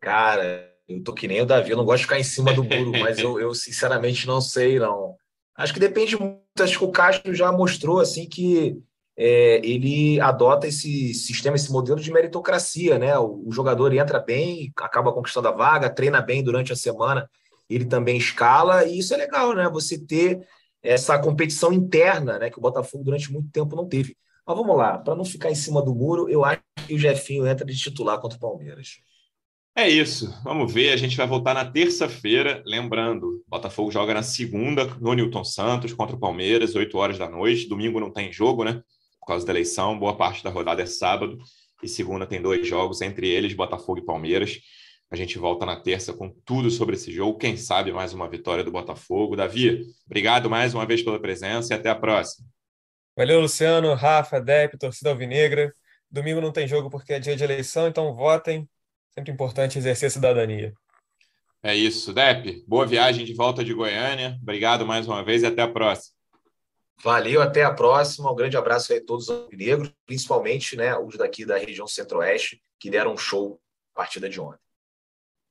[0.00, 2.62] Cara, eu tô que nem o Davi, eu não gosto de ficar em cima do
[2.62, 5.16] muro, mas eu, eu sinceramente não sei, não.
[5.56, 6.42] Acho que depende muito.
[6.60, 8.76] Acho que o Castro já mostrou assim que
[9.16, 13.16] é, ele adota esse sistema, esse modelo de meritocracia, né?
[13.18, 17.28] O, o, jogador entra bem, acaba conquistando a vaga, treina bem durante a semana,
[17.68, 19.68] ele também escala, e isso é legal, né?
[19.70, 20.46] Você ter
[20.82, 22.50] essa competição interna, né?
[22.50, 24.16] Que o Botafogo durante muito tempo não teve.
[24.46, 27.46] Mas vamos lá, para não ficar em cima do muro, eu acho que o Jefinho
[27.46, 28.98] entra de titular contra o Palmeiras.
[29.76, 30.92] É isso, vamos ver.
[30.92, 32.62] A gente vai voltar na terça-feira.
[32.64, 37.68] Lembrando, Botafogo joga na segunda no Newton Santos contra o Palmeiras, 8 horas da noite.
[37.68, 38.80] Domingo não tem jogo, né?
[39.18, 39.98] Por causa da eleição.
[39.98, 41.38] Boa parte da rodada é sábado.
[41.82, 44.60] E segunda tem dois jogos, entre eles Botafogo e Palmeiras.
[45.10, 47.36] A gente volta na terça com tudo sobre esse jogo.
[47.36, 49.34] Quem sabe mais uma vitória do Botafogo.
[49.34, 52.46] Davi, obrigado mais uma vez pela presença e até a próxima.
[53.16, 55.72] Valeu, Luciano, Rafa, Dep, torcida alvinegra.
[56.10, 58.68] Domingo não tem jogo porque é dia de eleição, então votem.
[59.14, 60.74] Sempre importante exercer a cidadania.
[61.62, 62.64] É isso, Dep.
[62.66, 64.36] Boa viagem de volta de Goiânia.
[64.42, 66.14] Obrigado mais uma vez e até a próxima.
[67.02, 68.32] Valeu, até a próxima.
[68.32, 72.60] Um grande abraço aí a todos os alvinegros, principalmente né, os daqui da região centro-oeste,
[72.80, 73.60] que deram um show
[73.94, 74.58] a partida de ontem.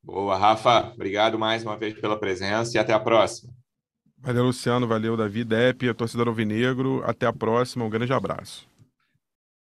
[0.04, 0.92] Boa, Rafa.
[0.94, 3.53] Obrigado mais uma vez pela presença e até a próxima.
[4.24, 4.88] Valeu, Luciano.
[4.88, 7.04] Valeu, Davi, Depp, torcedor Alvinegro.
[7.06, 7.84] Até a próxima.
[7.84, 8.66] Um grande abraço.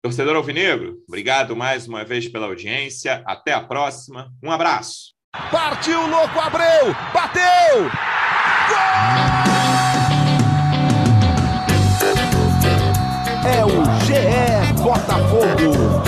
[0.02, 3.22] Torcedor Alvinegro, obrigado mais uma vez pela audiência.
[3.24, 4.30] Até a próxima.
[4.42, 5.14] Um abraço.
[5.50, 6.94] Partiu, louco, Abreu!
[7.12, 7.90] Bateu!
[8.68, 9.24] Gol!
[13.46, 16.04] É o GE Botafogo.